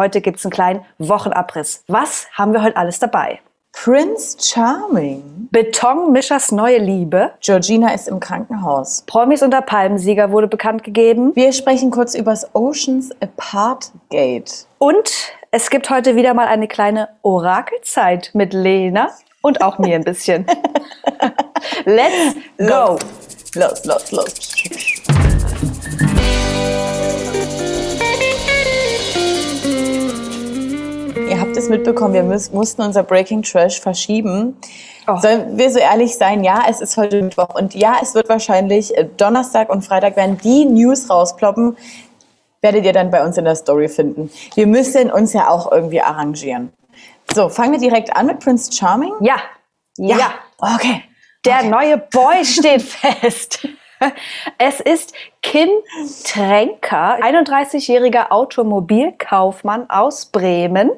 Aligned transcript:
Heute 0.00 0.20
gibt's 0.20 0.44
einen 0.44 0.52
kleinen 0.52 0.84
Wochenabriss. 0.98 1.82
Was 1.88 2.28
haben 2.32 2.52
wir 2.52 2.62
heute 2.62 2.76
alles 2.76 3.00
dabei? 3.00 3.40
Prince 3.72 4.36
Charming. 4.40 5.48
Betonmischers 5.50 6.52
neue 6.52 6.78
Liebe. 6.78 7.32
Georgina 7.40 7.92
ist 7.92 8.06
im 8.06 8.20
Krankenhaus. 8.20 9.02
Promis 9.08 9.42
unter 9.42 9.60
Palmensieger 9.60 10.30
wurde 10.30 10.46
bekannt 10.46 10.84
gegeben. 10.84 11.34
Wir 11.34 11.52
sprechen 11.52 11.90
kurz 11.90 12.14
über 12.14 12.30
das 12.30 12.54
Oceans 12.54 13.10
Apart 13.20 13.90
Gate. 14.08 14.68
Und 14.78 15.10
es 15.50 15.68
gibt 15.68 15.90
heute 15.90 16.14
wieder 16.14 16.32
mal 16.32 16.46
eine 16.46 16.68
kleine 16.68 17.08
Orakelzeit 17.22 18.30
mit 18.34 18.52
Lena 18.52 19.10
und 19.42 19.62
auch 19.62 19.80
mir 19.80 19.96
ein 19.96 20.04
bisschen. 20.04 20.46
Let's 21.86 22.36
go! 22.56 23.00
Los, 23.56 23.84
los, 23.84 24.12
los. 24.12 24.34
Ihr 24.62 25.67
es 31.58 31.68
mitbekommen, 31.68 32.14
wir 32.14 32.22
müß, 32.22 32.52
mussten 32.52 32.82
unser 32.82 33.02
Breaking 33.02 33.42
Trash 33.42 33.80
verschieben. 33.80 34.56
Oh. 35.06 35.16
Sollen 35.18 35.58
wir 35.58 35.70
so 35.70 35.78
ehrlich 35.78 36.16
sein? 36.16 36.44
Ja, 36.44 36.64
es 36.68 36.80
ist 36.80 36.96
heute 36.96 37.22
Mittwoch 37.22 37.54
und 37.54 37.74
ja, 37.74 37.96
es 38.02 38.14
wird 38.14 38.28
wahrscheinlich 38.28 38.96
äh, 38.96 39.06
Donnerstag 39.16 39.70
und 39.70 39.82
Freitag 39.82 40.16
werden 40.16 40.38
die 40.42 40.64
News 40.64 41.10
rausploppen. 41.10 41.76
Werdet 42.60 42.84
ihr 42.84 42.92
dann 42.92 43.10
bei 43.10 43.24
uns 43.24 43.36
in 43.36 43.44
der 43.44 43.54
Story 43.54 43.88
finden. 43.88 44.30
Wir 44.54 44.66
müssen 44.66 45.10
uns 45.10 45.32
ja 45.32 45.48
auch 45.48 45.70
irgendwie 45.70 46.00
arrangieren. 46.00 46.72
So, 47.32 47.48
fangen 47.48 47.72
wir 47.72 47.78
direkt 47.78 48.16
an 48.16 48.26
mit 48.26 48.40
Prince 48.40 48.72
Charming? 48.72 49.12
Ja, 49.20 49.36
ja. 49.98 50.34
Okay. 50.58 51.02
Der 51.44 51.62
neue 51.62 51.98
Boy 51.98 52.44
steht 52.44 52.82
fest. 52.82 53.66
Es 54.58 54.80
ist 54.80 55.12
Kim 55.42 55.68
Tränker, 56.24 57.18
31-jähriger 57.20 58.30
Automobilkaufmann 58.30 59.90
aus 59.90 60.26
Bremen, 60.26 60.90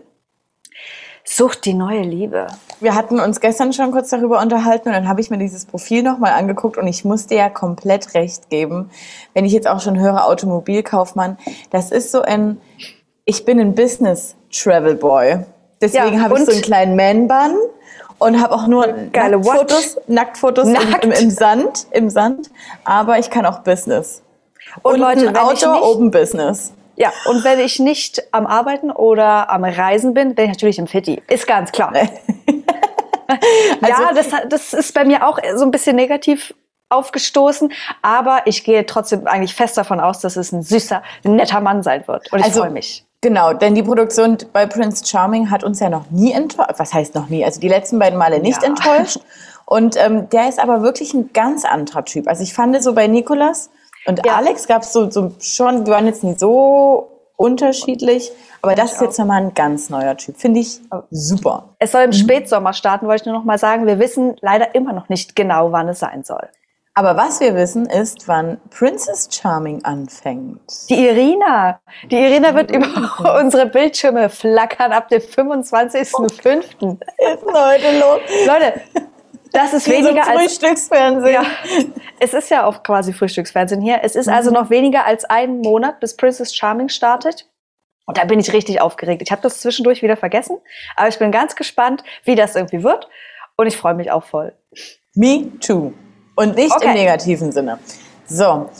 sucht 1.25 1.65
die 1.65 1.75
neue 1.75 2.03
Liebe. 2.03 2.47
Wir 2.81 2.95
hatten 2.95 3.21
uns 3.21 3.41
gestern 3.41 3.73
schon 3.73 3.91
kurz 3.93 4.11
darüber 4.11 4.41
unterhalten 4.41 4.89
und 4.89 4.95
dann 4.95 5.09
habe 5.09 5.21
ich 5.21 5.31
mir 5.31 5.39
dieses 5.39 5.67
Profil 5.67 6.03
nochmal 6.03 6.33
angeguckt 6.33 6.79
und 6.79 6.87
ich 6.87 7.05
musste 7.05 7.35
ja 7.35 7.49
komplett 7.51 8.15
recht 8.15 8.49
geben. 8.51 8.91
Wenn 9.35 9.45
ich 9.45 9.53
jetzt 9.53 9.69
auch 9.69 9.81
schon 9.81 9.99
höre, 9.99 10.27
Automobilkaufmann, 10.27 11.37
das 11.71 11.91
ist 11.91 12.11
so 12.11 12.23
ein, 12.23 12.61
ich 13.25 13.45
bin 13.45 13.61
ein 13.61 13.75
Business 13.75 14.35
Travel 14.51 14.95
Boy. 14.95 15.41
Deswegen 15.81 16.15
Ja, 16.15 16.21
habe 16.23 16.35
ich 16.35 16.41
und- 16.41 16.47
so 16.47 16.53
einen 16.53 16.63
kleinen 16.63 16.97
Man-Bun 16.97 17.57
und 18.19 18.41
habe 18.43 18.55
auch 18.55 18.67
nur 18.67 18.87
Geile 19.13 19.39
Nacktfotos, 19.39 19.99
Nacktfotos 20.07 20.67
Nackt? 20.69 21.05
Im, 21.05 21.13
im, 21.13 21.19
im 21.19 21.31
Sand, 21.31 21.87
im 21.91 22.11
Sand. 22.11 22.51
Aber 22.85 23.19
ich 23.19 23.31
kann 23.31 23.47
auch 23.47 23.61
Business. 23.61 24.23
Und, 24.83 24.99
Leute, 24.99 25.29
ein 25.29 25.37
Outdoor 25.37 25.75
nicht, 25.75 25.83
Open 25.85 26.11
Business. 26.11 26.73
Ja, 27.01 27.11
und 27.31 27.45
wenn 27.45 27.59
ich 27.61 27.79
nicht 27.79 28.23
am 28.31 28.47
Arbeiten 28.47 28.91
oder 28.91 29.49
am 29.51 29.65
Reisen 29.65 30.13
bin, 30.13 30.35
bin 30.35 30.45
ich 30.45 30.51
natürlich 30.51 30.79
im 30.79 30.87
Fitti. 30.87 31.23
Ist 31.29 31.47
ganz 31.47 31.73
klar. 31.73 31.95
ja, 31.97 32.09
das, 34.15 34.27
das 34.49 34.75
ist 34.75 34.93
bei 34.95 35.05
mir 35.07 35.27
auch 35.27 35.39
so 35.57 35.65
ein 35.65 35.71
bisschen 35.71 35.97
negativ 35.97 36.53
aufgestoßen, 36.91 37.73
aber 38.03 38.43
ich 38.45 38.65
gehe 38.65 38.85
trotzdem 38.85 39.27
eigentlich 39.27 39.55
fest 39.55 39.79
davon 39.79 39.99
aus, 39.99 40.21
dass 40.21 40.37
es 40.37 40.53
ein 40.53 40.63
süßer, 40.63 41.03
netter 41.25 41.61
Mann 41.61 41.83
sein 41.83 42.07
wird. 42.07 42.31
Und 42.33 42.41
ich 42.41 42.45
Also- 42.47 42.61
freue 42.61 42.71
mich. 42.71 43.05
Genau, 43.23 43.53
denn 43.53 43.75
die 43.75 43.83
Produktion 43.83 44.39
bei 44.55 44.65
Prince 44.65 45.05
Charming 45.07 45.51
hat 45.51 45.63
uns 45.63 45.79
ja 45.79 45.91
noch 45.91 46.11
nie 46.11 46.33
enttäuscht. 46.33 46.71
Was 46.79 46.95
heißt 46.95 47.15
noch 47.15 47.29
nie? 47.29 47.45
Also 47.45 47.61
die 47.61 47.69
letzten 47.69 47.99
beiden 47.99 48.19
Male 48.19 48.41
nicht 48.41 48.63
Ja. 48.63 48.69
enttäuscht. 48.69 49.19
Und 49.67 49.95
ähm, 49.99 50.31
der 50.31 50.49
ist 50.49 50.59
aber 50.59 50.81
wirklich 50.83 51.13
ein 51.13 51.31
ganz 51.35 51.67
anderer 51.67 52.03
Typ. 52.07 52.29
Also 52.29 52.43
ich 52.43 52.55
fand 52.55 52.83
so 52.83 52.95
bei 52.95 53.09
Nikolas 53.09 53.69
und 54.07 54.25
Ja. 54.25 54.37
Alex 54.37 54.67
gab 54.67 54.83
es 54.83 54.93
so, 54.93 55.11
so 55.11 55.33
schon, 55.41 55.87
wir 55.87 55.95
waren 55.95 56.07
jetzt 56.07 56.25
nicht 56.25 56.41
so 56.41 57.09
unterschiedlich, 57.37 58.31
aber 58.63 58.75
das 58.75 58.93
ist 58.93 59.01
jetzt 59.01 59.19
nochmal 59.19 59.43
ein 59.43 59.55
ganz 59.55 59.89
neuer 59.89 60.17
Typ. 60.17 60.37
Finde 60.37 60.61
ich 60.61 60.81
super. 61.11 61.75
Es 61.79 61.93
soll 61.93 62.03
im 62.03 62.13
Spätsommer 62.13 62.75
starten, 62.75 63.07
wollte 63.07 63.23
ich 63.23 63.27
nur 63.27 63.35
noch 63.35 63.45
mal 63.45 63.59
sagen. 63.59 63.87
Wir 63.87 63.99
wissen 63.99 64.37
leider 64.43 64.75
immer 64.75 64.93
noch 64.93 65.09
nicht 65.09 65.35
genau, 65.35 65.73
wann 65.73 65.89
es 65.89 66.01
sein 66.01 66.23
soll. 66.23 66.49
Aber 66.95 67.17
was 67.17 67.41
wir 67.41 67.55
wissen 67.55 67.87
ist, 67.87 68.29
wann 68.29 68.61
Princess 68.69 69.29
Charming 69.31 69.83
anfängt. 69.85 70.61
Die 70.91 71.07
Irina. 71.07 71.81
Die 72.11 72.17
Irina 72.17 72.55
wird 72.55 72.71
über 72.73 73.39
unsere 73.41 73.67
Bildschirme 73.67 74.29
flackern 74.29 74.93
ab 74.93 75.09
dem 75.09 75.23
25.05. 75.23 75.71
Was 75.73 75.95
ist 75.95 76.45
denn 76.45 77.55
heute 77.55 77.99
los? 78.01 78.21
Leute, 78.47 78.81
das 79.53 79.73
ist 79.73 79.89
weniger 79.89 80.27
als... 80.27 80.41
Frühstücksfernsehen. 80.43 81.33
Ja, 81.35 81.45
es 82.21 82.35
ist 82.35 82.51
ja 82.51 82.65
auch 82.65 82.83
quasi 82.83 83.13
Frühstücksfernsehen 83.13 83.81
hier. 83.81 84.01
Es 84.03 84.17
ist 84.17 84.29
also 84.29 84.51
noch 84.51 84.71
weniger 84.71 85.05
als 85.07 85.25
einen 85.25 85.61
Monat, 85.61 86.01
bis 86.01 86.17
Princess 86.17 86.55
Charming 86.55 86.89
startet. 86.89 87.47
Und 88.07 88.19
da 88.19 88.25
bin 88.25 88.41
ich 88.41 88.53
richtig 88.53 88.81
aufgeregt. 88.81 89.23
Ich 89.23 89.31
habe 89.31 89.43
das 89.43 89.61
zwischendurch 89.61 90.03
wieder 90.03 90.17
vergessen, 90.17 90.59
aber 90.97 91.09
ich 91.09 91.19
bin 91.19 91.31
ganz 91.31 91.55
gespannt, 91.55 92.03
wie 92.25 92.35
das 92.35 92.57
irgendwie 92.57 92.83
wird. 92.83 93.09
Und 93.57 93.67
ich 93.67 93.77
freue 93.77 93.95
mich 93.95 94.11
auch 94.11 94.25
voll. 94.25 94.53
Me 95.15 95.51
too. 95.61 95.93
Und 96.35 96.57
nicht 96.57 96.75
Okay. 96.75 96.89
im 96.89 96.95
negativen 96.95 97.53
Sinne. 97.53 97.79
So. 98.27 98.71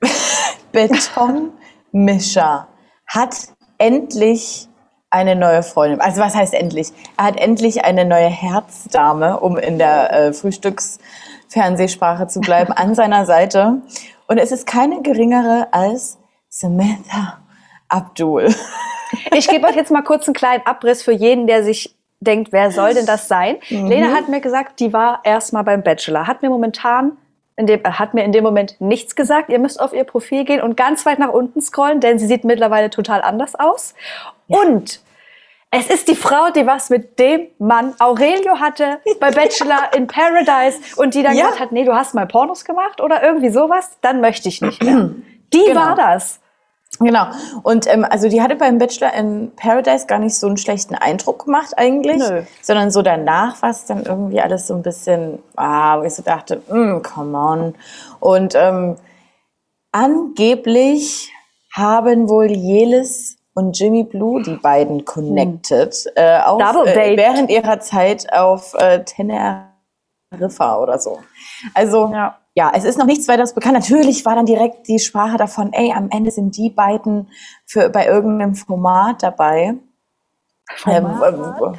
Betonmischer 0.72 2.68
hat 3.06 3.36
endlich 3.78 4.67
eine 5.10 5.36
neue 5.36 5.62
Freundin. 5.62 6.00
Also 6.00 6.20
was 6.20 6.34
heißt 6.34 6.54
endlich? 6.54 6.88
Er 7.16 7.24
hat 7.24 7.40
endlich 7.40 7.84
eine 7.84 8.04
neue 8.04 8.28
Herzdame, 8.28 9.40
um 9.40 9.56
in 9.56 9.78
der 9.78 10.12
äh, 10.12 10.32
Frühstücksfernsehsprache 10.32 12.26
zu 12.26 12.40
bleiben, 12.40 12.72
an 12.76 12.94
seiner 12.94 13.24
Seite. 13.24 13.80
Und 14.26 14.38
es 14.38 14.52
ist 14.52 14.66
keine 14.66 15.02
geringere 15.02 15.68
als 15.72 16.18
Samantha 16.48 17.38
Abdul. 17.88 18.54
Ich 19.34 19.48
gebe 19.48 19.66
euch 19.66 19.74
jetzt 19.74 19.90
mal 19.90 20.02
kurz 20.02 20.28
einen 20.28 20.34
kleinen 20.34 20.66
Abriss 20.66 21.02
für 21.02 21.12
jeden, 21.12 21.46
der 21.46 21.64
sich 21.64 21.96
denkt, 22.20 22.52
wer 22.52 22.70
soll 22.70 22.94
denn 22.94 23.06
das 23.06 23.26
sein? 23.26 23.56
Lena 23.68 24.14
hat 24.14 24.28
mir 24.28 24.40
gesagt, 24.40 24.80
die 24.80 24.92
war 24.92 25.20
erst 25.24 25.52
mal 25.52 25.62
beim 25.62 25.82
Bachelor. 25.82 26.26
Hat 26.26 26.42
mir 26.42 26.50
momentan, 26.50 27.12
in 27.56 27.66
dem, 27.66 27.80
äh, 27.84 27.90
hat 27.92 28.14
mir 28.14 28.24
in 28.24 28.32
dem 28.32 28.44
Moment 28.44 28.80
nichts 28.80 29.16
gesagt. 29.16 29.48
Ihr 29.48 29.58
müsst 29.58 29.80
auf 29.80 29.92
ihr 29.92 30.04
Profil 30.04 30.44
gehen 30.44 30.60
und 30.60 30.76
ganz 30.76 31.06
weit 31.06 31.18
nach 31.18 31.30
unten 31.30 31.62
scrollen, 31.62 32.00
denn 32.00 32.18
sie 32.18 32.26
sieht 32.26 32.44
mittlerweile 32.44 32.90
total 32.90 33.22
anders 33.22 33.54
aus. 33.54 33.94
Und 34.48 35.00
es 35.70 35.88
ist 35.90 36.08
die 36.08 36.14
Frau, 36.16 36.50
die 36.50 36.66
was 36.66 36.88
mit 36.90 37.18
dem 37.18 37.46
Mann 37.58 37.94
Aurelio 37.98 38.58
hatte 38.58 39.00
bei 39.20 39.30
Bachelor 39.30 39.92
in 39.94 40.06
Paradise 40.06 40.78
und 40.96 41.14
die 41.14 41.22
dann 41.22 41.36
Ja. 41.36 41.44
gesagt 41.44 41.60
hat, 41.60 41.72
nee, 41.72 41.84
du 41.84 41.94
hast 41.94 42.14
mal 42.14 42.26
Pornos 42.26 42.64
gemacht 42.64 43.00
oder 43.02 43.22
irgendwie 43.22 43.50
sowas, 43.50 43.98
dann 44.00 44.20
möchte 44.20 44.48
ich 44.48 44.62
nicht 44.62 44.82
mehr. 44.82 45.10
Die 45.52 45.64
Genau. 45.66 45.80
war 45.80 45.94
das. 45.94 46.40
Genau. 47.00 47.26
Und 47.62 47.86
ähm, 47.86 48.04
also 48.08 48.28
die 48.28 48.42
hatte 48.42 48.56
beim 48.56 48.78
Bachelor 48.78 49.12
in 49.14 49.52
Paradise 49.56 50.06
gar 50.06 50.18
nicht 50.18 50.36
so 50.36 50.46
einen 50.46 50.56
schlechten 50.56 50.94
Eindruck 50.94 51.44
gemacht 51.44 51.74
eigentlich, 51.76 52.16
Nö. 52.18 52.42
sondern 52.60 52.90
so 52.90 53.02
danach 53.02 53.60
war 53.62 53.70
es 53.70 53.84
dann 53.86 54.04
irgendwie 54.04 54.40
alles 54.40 54.66
so 54.66 54.74
ein 54.74 54.82
bisschen, 54.82 55.38
ah, 55.56 56.00
wo 56.00 56.04
ich 56.04 56.14
so 56.14 56.22
dachte, 56.22 56.56
mm, 56.68 57.02
come 57.02 57.38
on. 57.38 57.74
Und 58.20 58.54
ähm, 58.56 58.96
angeblich 59.92 61.30
haben 61.74 62.28
wohl 62.28 62.50
Jelis 62.50 63.37
und 63.58 63.76
Jimmy 63.78 64.04
Blue 64.04 64.40
die 64.40 64.54
beiden 64.54 65.04
connected, 65.04 66.06
äh, 66.14 66.38
auf, 66.38 66.60
äh, 66.86 67.16
während 67.16 67.50
ihrer 67.50 67.80
Zeit 67.80 68.32
auf 68.32 68.72
äh, 68.74 69.02
Teneriffa 69.02 70.78
oder 70.80 70.98
so. 71.00 71.18
Also 71.74 72.08
Ja. 72.12 72.38
ja, 72.54 72.70
es 72.72 72.84
ist 72.84 72.98
noch 72.98 73.06
nichts 73.06 73.26
weiteres 73.26 73.54
bekannt. 73.54 73.74
Natürlich 73.74 74.24
war 74.24 74.36
dann 74.36 74.46
direkt 74.46 74.86
die 74.86 75.00
Sprache 75.00 75.38
davon, 75.38 75.72
ey, 75.72 75.92
am 75.92 76.08
Ende 76.10 76.30
sind 76.30 76.56
die 76.56 76.70
beiden 76.70 77.28
für, 77.66 77.88
bei 77.88 78.06
irgendeinem 78.06 78.54
Format 78.54 79.24
dabei. 79.24 79.74
Ähm, 80.86 81.06
äh, 81.06 81.32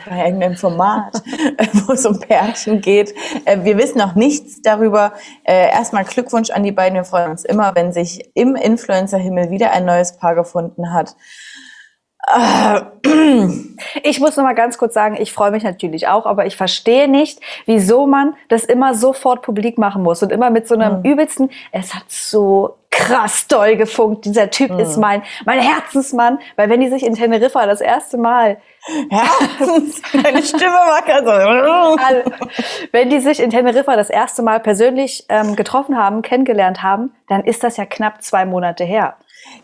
bei 0.09 0.25
irgendeinem 0.25 0.57
Format, 0.57 1.21
äh, 1.57 1.67
wo 1.85 1.93
es 1.93 2.05
um 2.05 2.19
Pärchen 2.19 2.81
geht. 2.81 3.13
Äh, 3.45 3.63
wir 3.63 3.77
wissen 3.77 3.99
noch 3.99 4.15
nichts 4.15 4.61
darüber. 4.61 5.13
Äh, 5.43 5.69
erstmal 5.71 6.03
Glückwunsch 6.03 6.49
an 6.49 6.63
die 6.63 6.71
beiden. 6.71 6.95
Wir 6.95 7.03
freuen 7.03 7.31
uns 7.31 7.45
immer, 7.45 7.75
wenn 7.75 7.93
sich 7.93 8.31
im 8.33 8.55
Influencer-Himmel 8.55 9.51
wieder 9.51 9.71
ein 9.71 9.85
neues 9.85 10.17
Paar 10.17 10.35
gefunden 10.35 10.91
hat. 10.91 11.15
Ich 14.03 14.19
muss 14.19 14.37
noch 14.37 14.43
mal 14.43 14.53
ganz 14.53 14.77
kurz 14.77 14.93
sagen, 14.93 15.17
ich 15.19 15.33
freue 15.33 15.51
mich 15.51 15.63
natürlich 15.63 16.07
auch, 16.07 16.25
aber 16.25 16.45
ich 16.45 16.55
verstehe 16.55 17.07
nicht, 17.07 17.39
wieso 17.65 18.05
man 18.05 18.35
das 18.49 18.65
immer 18.65 18.93
sofort 18.93 19.41
publik 19.41 19.77
machen 19.77 20.03
muss 20.03 20.21
und 20.21 20.31
immer 20.31 20.49
mit 20.49 20.67
so 20.67 20.75
einem 20.75 21.03
übelsten, 21.03 21.49
es 21.71 21.95
hat 21.95 22.03
so 22.09 22.75
krass 22.91 23.47
doll 23.47 23.75
gefunkt, 23.77 24.25
dieser 24.25 24.49
Typ 24.49 24.77
ist 24.79 24.97
mein, 24.97 25.23
mein 25.45 25.59
Herzensmann, 25.59 26.39
weil 26.55 26.69
wenn 26.69 26.81
die 26.81 26.89
sich 26.89 27.05
in 27.05 27.15
Teneriffa 27.15 27.65
das 27.65 27.81
erste 27.81 28.17
Mal, 28.17 28.57
Herzens, 29.09 30.01
deine 30.11 30.43
Stimme 30.43 30.73
war 30.73 31.01
gerade 31.01 31.25
so. 31.25 32.03
alle, 32.03 32.25
wenn 32.91 33.09
die 33.09 33.19
sich 33.19 33.39
in 33.39 33.49
Teneriffa 33.49 33.95
das 33.95 34.09
erste 34.09 34.41
Mal 34.41 34.59
persönlich 34.59 35.25
ähm, 35.29 35.55
getroffen 35.55 35.97
haben, 35.97 36.21
kennengelernt 36.21 36.83
haben, 36.83 37.13
dann 37.27 37.43
ist 37.43 37.63
das 37.63 37.77
ja 37.77 37.85
knapp 37.85 38.21
zwei 38.21 38.45
Monate 38.45 38.83
her. 38.83 39.15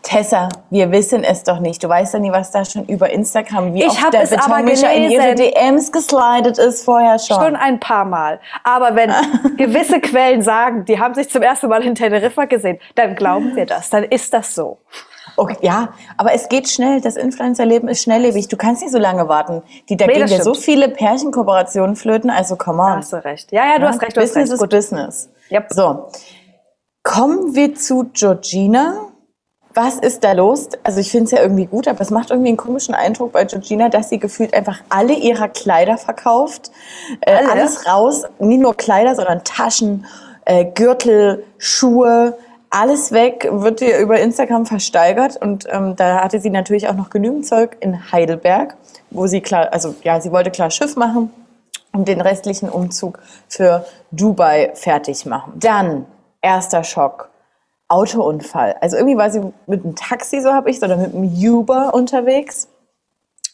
Tessa, 0.02 0.48
wir 0.70 0.90
wissen 0.92 1.24
es 1.24 1.42
doch 1.42 1.58
nicht. 1.60 1.82
Du 1.82 1.88
weißt 1.88 2.14
ja 2.14 2.20
nie, 2.20 2.30
was 2.32 2.50
da 2.50 2.64
schon 2.64 2.84
über 2.86 3.10
Instagram, 3.10 3.74
wie 3.74 3.82
Ich 3.82 3.88
oft 3.88 4.12
der 4.12 4.22
es 4.22 4.32
aber 4.32 4.56
Betonmischer 4.56 4.92
in 4.92 5.10
ihre. 5.10 5.34
DMs 5.34 5.90
geslidet 5.92 6.58
ist 6.58 6.84
vorher 6.84 7.18
schon. 7.18 7.36
Schon 7.40 7.56
ein 7.56 7.80
paar 7.80 8.04
Mal. 8.04 8.40
Aber 8.64 8.94
wenn 8.94 9.12
gewisse 9.56 10.00
Quellen 10.00 10.42
sagen, 10.42 10.84
die 10.84 10.98
haben 11.00 11.14
sich 11.14 11.28
zum 11.28 11.42
ersten 11.42 11.68
Mal 11.68 11.82
in 11.82 11.94
Teneriffa 11.94 12.44
gesehen, 12.44 12.78
dann 12.94 13.14
glauben 13.16 13.56
wir 13.56 13.66
das. 13.66 13.90
Dann 13.90 14.04
ist 14.04 14.32
das 14.32 14.54
so. 14.54 14.78
Okay, 15.38 15.56
ja, 15.60 15.90
aber 16.16 16.32
es 16.32 16.48
geht 16.48 16.68
schnell. 16.68 17.00
Das 17.00 17.16
Influencer-Leben 17.16 17.88
ist 17.88 18.02
schnelllebig. 18.02 18.48
Du 18.48 18.56
kannst 18.56 18.82
nicht 18.82 18.92
so 18.92 18.98
lange 18.98 19.28
warten. 19.28 19.62
Die, 19.88 19.96
da 19.96 20.06
Nee, 20.06 20.14
gehen 20.14 20.28
ja 20.28 20.42
so 20.42 20.54
viele 20.54 20.88
Pärchenkooperationen 20.88 21.94
flöten. 21.96 22.30
Also, 22.30 22.56
come 22.56 22.82
on. 22.82 22.88
Da 22.90 22.96
hast 22.96 23.12
du 23.12 23.24
recht. 23.24 23.52
Ja, 23.52 23.66
ja, 23.66 23.78
du 23.78 23.86
hast 23.86 24.00
recht, 24.00 24.16
du 24.16 24.20
hast 24.22 24.28
Business 24.34 24.50
recht. 24.50 24.52
ist 24.54 24.60
Gut. 24.60 24.70
Business. 24.70 25.30
Yep. 25.50 25.66
So, 25.70 26.06
kommen 27.02 27.54
wir 27.54 27.74
zu 27.74 28.10
Georgina. 28.14 29.05
Was 29.76 29.96
ist 29.96 30.24
da 30.24 30.32
los? 30.32 30.70
Also 30.84 31.00
ich 31.00 31.10
finde 31.10 31.26
es 31.26 31.30
ja 31.32 31.42
irgendwie 31.42 31.66
gut, 31.66 31.86
aber 31.86 32.00
es 32.00 32.10
macht 32.10 32.30
irgendwie 32.30 32.48
einen 32.48 32.56
komischen 32.56 32.94
Eindruck 32.94 33.32
bei 33.32 33.44
Georgina, 33.44 33.90
dass 33.90 34.08
sie 34.08 34.18
gefühlt 34.18 34.54
einfach 34.54 34.80
alle 34.88 35.12
ihrer 35.12 35.48
Kleider 35.48 35.98
verkauft. 35.98 36.70
Äh, 37.20 37.34
Alle? 37.34 37.50
Alles 37.52 37.86
raus, 37.86 38.22
nie 38.38 38.56
nur 38.56 38.74
Kleider, 38.74 39.14
sondern 39.14 39.44
Taschen, 39.44 40.06
äh, 40.46 40.64
Gürtel, 40.64 41.44
Schuhe, 41.58 42.38
alles 42.70 43.12
weg, 43.12 43.50
wird 43.52 43.82
ihr 43.82 43.98
über 43.98 44.18
Instagram 44.18 44.64
versteigert. 44.64 45.36
Und 45.36 45.66
ähm, 45.70 45.94
da 45.94 46.24
hatte 46.24 46.40
sie 46.40 46.48
natürlich 46.48 46.88
auch 46.88 46.94
noch 46.94 47.10
genügend 47.10 47.46
Zeug 47.46 47.76
in 47.80 48.10
Heidelberg, 48.10 48.78
wo 49.10 49.26
sie 49.26 49.42
klar, 49.42 49.74
also 49.74 49.94
ja, 50.02 50.22
sie 50.22 50.32
wollte 50.32 50.50
klar 50.50 50.70
Schiff 50.70 50.96
machen 50.96 51.30
und 51.92 52.08
den 52.08 52.22
restlichen 52.22 52.70
Umzug 52.70 53.18
für 53.46 53.84
Dubai 54.10 54.72
fertig 54.72 55.26
machen. 55.26 55.52
Dann 55.56 56.06
erster 56.40 56.82
Schock. 56.82 57.28
Autounfall. 57.88 58.76
Also 58.80 58.96
irgendwie 58.96 59.16
war 59.16 59.30
sie 59.30 59.40
mit 59.66 59.84
einem 59.84 59.94
Taxi, 59.94 60.40
so 60.40 60.52
habe 60.52 60.70
ich, 60.70 60.82
oder 60.82 60.96
mit 60.96 61.14
einem 61.14 61.24
Uber 61.24 61.94
unterwegs. 61.94 62.68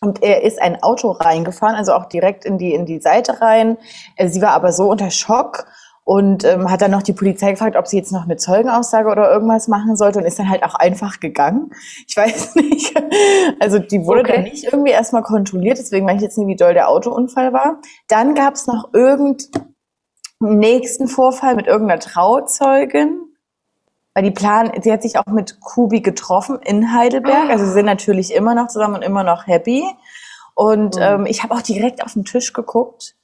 Und 0.01 0.23
er 0.23 0.43
ist 0.43 0.61
ein 0.61 0.83
Auto 0.83 1.11
reingefahren, 1.13 1.77
also 1.77 1.93
auch 1.93 2.07
direkt 2.07 2.45
in 2.45 2.59
die, 2.59 2.75
in 2.75 2.87
die 2.87 3.01
Seite 3.01 3.41
rein. 3.41 3.79
Äh, 4.17 4.29
Sie 4.29 4.43
war 4.43 4.51
aber 4.51 4.73
so 4.73 4.91
unter 4.91 5.11
Schock 5.11 5.67
und 6.05 6.45
ähm, 6.45 6.69
hat 6.69 6.83
dann 6.83 6.91
noch 6.91 7.03
die 7.03 7.13
Polizei 7.13 7.53
gefragt, 7.53 7.77
ob 7.77 7.87
sie 7.87 7.99
jetzt 7.99 8.11
noch 8.11 8.25
eine 8.25 8.37
Zeugenaussage 8.37 9.09
oder 9.09 9.31
irgendwas 9.31 9.69
machen 9.69 9.95
sollte 9.95 10.19
und 10.19 10.25
ist 10.25 10.39
dann 10.39 10.51
halt 10.51 10.65
auch 10.65 10.75
einfach 10.75 11.21
gegangen. 11.21 11.71
Ich 12.09 12.17
weiß 12.17 12.55
nicht. 12.57 12.93
Also 13.61 13.79
die 13.79 14.05
wurde 14.05 14.23
Okay. 14.23 14.33
dann 14.33 14.43
nicht 14.43 14.65
irgendwie 14.65 14.91
erstmal 14.91 15.23
kontrolliert, 15.23 15.79
deswegen 15.79 16.07
weiß 16.07 16.17
ich 16.17 16.23
jetzt 16.23 16.39
nicht, 16.39 16.49
wie 16.49 16.57
doll 16.57 16.75
der 16.75 16.89
Autounfall 16.89 17.53
war. 17.53 17.79
Dann 18.09 18.35
gab 18.35 18.55
es 18.55 18.67
noch 18.67 18.93
irgendeinen 18.93 19.53
nächsten 20.41 21.07
Vorfall 21.07 21.55
mit 21.55 21.69
irgendeiner 21.69 22.01
Trauzeugin. 22.01 23.21
Weil 24.15 24.25
die 24.25 24.31
Plan, 24.31 24.71
sie 24.83 24.93
hat 24.93 25.03
sich 25.03 25.19
auch 25.19 25.27
mit 25.27 25.61
Kubi 25.61 26.01
getroffen 26.01 26.59
in 26.63 26.93
Heidelberg. 26.93 27.51
Also 27.51 27.65
sie 27.65 27.73
sind 27.73 27.87
natürlich 27.87 28.35
immer 28.35 28.55
noch 28.55 28.69
zusammen 28.69 28.97
und 28.97 29.03
immer 29.03 29.25
noch 29.25 29.47
happy. 29.47 29.85
Und 30.55 30.97
ähm, 31.01 31.27
ich 31.27 31.43
habe 31.43 31.55
auch 31.55 31.63
direkt 31.63 32.05
auf 32.05 32.13
den 32.13 32.25
Tisch 32.25 32.53
geguckt. 32.53 33.15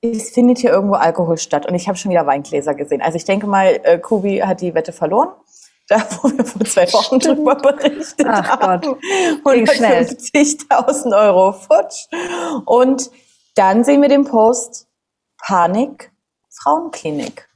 Es 0.00 0.30
findet 0.30 0.58
hier 0.58 0.70
irgendwo 0.70 0.94
Alkohol 0.94 1.38
statt 1.38 1.66
und 1.66 1.74
ich 1.74 1.88
habe 1.88 1.98
schon 1.98 2.10
wieder 2.10 2.24
Weingläser 2.26 2.74
gesehen. 2.74 3.02
Also 3.02 3.16
ich 3.16 3.24
denke 3.24 3.46
mal, 3.46 3.80
äh, 3.82 3.98
Kubi 3.98 4.38
hat 4.38 4.60
die 4.60 4.74
Wette 4.74 4.92
verloren. 4.92 5.30
Da, 5.88 6.06
wo 6.22 6.30
wir 6.30 6.44
vor 6.44 6.64
zwei 6.64 6.86
Wochen 6.92 7.18
drüber 7.18 7.56
berichtet 7.56 8.24
Ach 8.30 8.60
haben. 8.60 8.96
Gott, 9.42 9.54
ging 9.54 9.66
schnell. 9.66 10.04
150.000 10.04 11.18
Euro 11.18 11.50
futsch. 11.50 12.06
Und 12.64 13.10
dann 13.56 13.82
sehen 13.82 14.00
wir 14.00 14.08
den 14.08 14.24
Post 14.24 14.86
Panik, 15.38 16.12
Frauenklinik. 16.48 17.49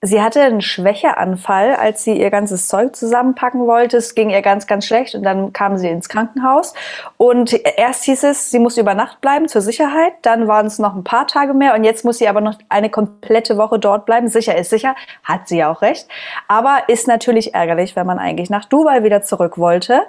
Sie 0.00 0.22
hatte 0.22 0.40
einen 0.42 0.60
Schwächeanfall, 0.60 1.74
als 1.74 2.04
sie 2.04 2.12
ihr 2.12 2.30
ganzes 2.30 2.68
Zeug 2.68 2.94
zusammenpacken 2.94 3.66
wollte. 3.66 3.96
Es 3.96 4.14
ging 4.14 4.30
ihr 4.30 4.42
ganz, 4.42 4.68
ganz 4.68 4.86
schlecht 4.86 5.16
und 5.16 5.24
dann 5.24 5.52
kam 5.52 5.76
sie 5.76 5.88
ins 5.88 6.08
Krankenhaus. 6.08 6.72
Und 7.16 7.52
erst 7.76 8.04
hieß 8.04 8.22
es, 8.22 8.52
sie 8.52 8.60
muss 8.60 8.76
über 8.76 8.94
Nacht 8.94 9.20
bleiben 9.20 9.48
zur 9.48 9.60
Sicherheit. 9.60 10.12
Dann 10.22 10.46
waren 10.46 10.66
es 10.66 10.78
noch 10.78 10.94
ein 10.94 11.02
paar 11.02 11.26
Tage 11.26 11.52
mehr 11.52 11.74
und 11.74 11.82
jetzt 11.82 12.04
muss 12.04 12.18
sie 12.18 12.28
aber 12.28 12.40
noch 12.40 12.56
eine 12.68 12.90
komplette 12.90 13.56
Woche 13.58 13.80
dort 13.80 14.06
bleiben. 14.06 14.28
Sicher 14.28 14.56
ist 14.56 14.70
sicher, 14.70 14.94
hat 15.24 15.48
sie 15.48 15.58
ja 15.58 15.68
auch 15.72 15.82
recht. 15.82 16.06
Aber 16.46 16.82
ist 16.86 17.08
natürlich 17.08 17.54
ärgerlich, 17.54 17.96
wenn 17.96 18.06
man 18.06 18.20
eigentlich 18.20 18.50
nach 18.50 18.66
Dubai 18.66 19.02
wieder 19.02 19.22
zurück 19.22 19.58
wollte. 19.58 20.02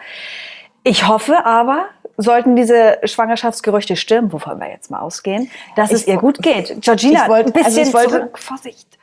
Ich 0.84 1.08
hoffe 1.08 1.48
aber, 1.48 1.86
sollten 2.16 2.56
diese 2.56 3.00
Schwangerschaftsgerüchte 3.06 3.96
stimmen, 3.96 4.32
wovon 4.32 4.60
wir 4.60 4.70
jetzt 4.70 4.92
mal 4.92 5.00
ausgehen, 5.00 5.50
dass 5.76 5.92
es 5.92 6.04
Ich 6.04 6.10
ihr 6.10 6.18
wo- 6.18 6.20
gut 6.20 6.44
geht. 6.44 6.80
Georgina, 6.82 7.28
wollt- 7.28 7.48
ein 7.48 7.54
bisschen 7.54 7.80
also 7.80 7.94
wollte- 7.94 8.10
zurück, 8.12 8.38
Vorsicht. 8.38 8.99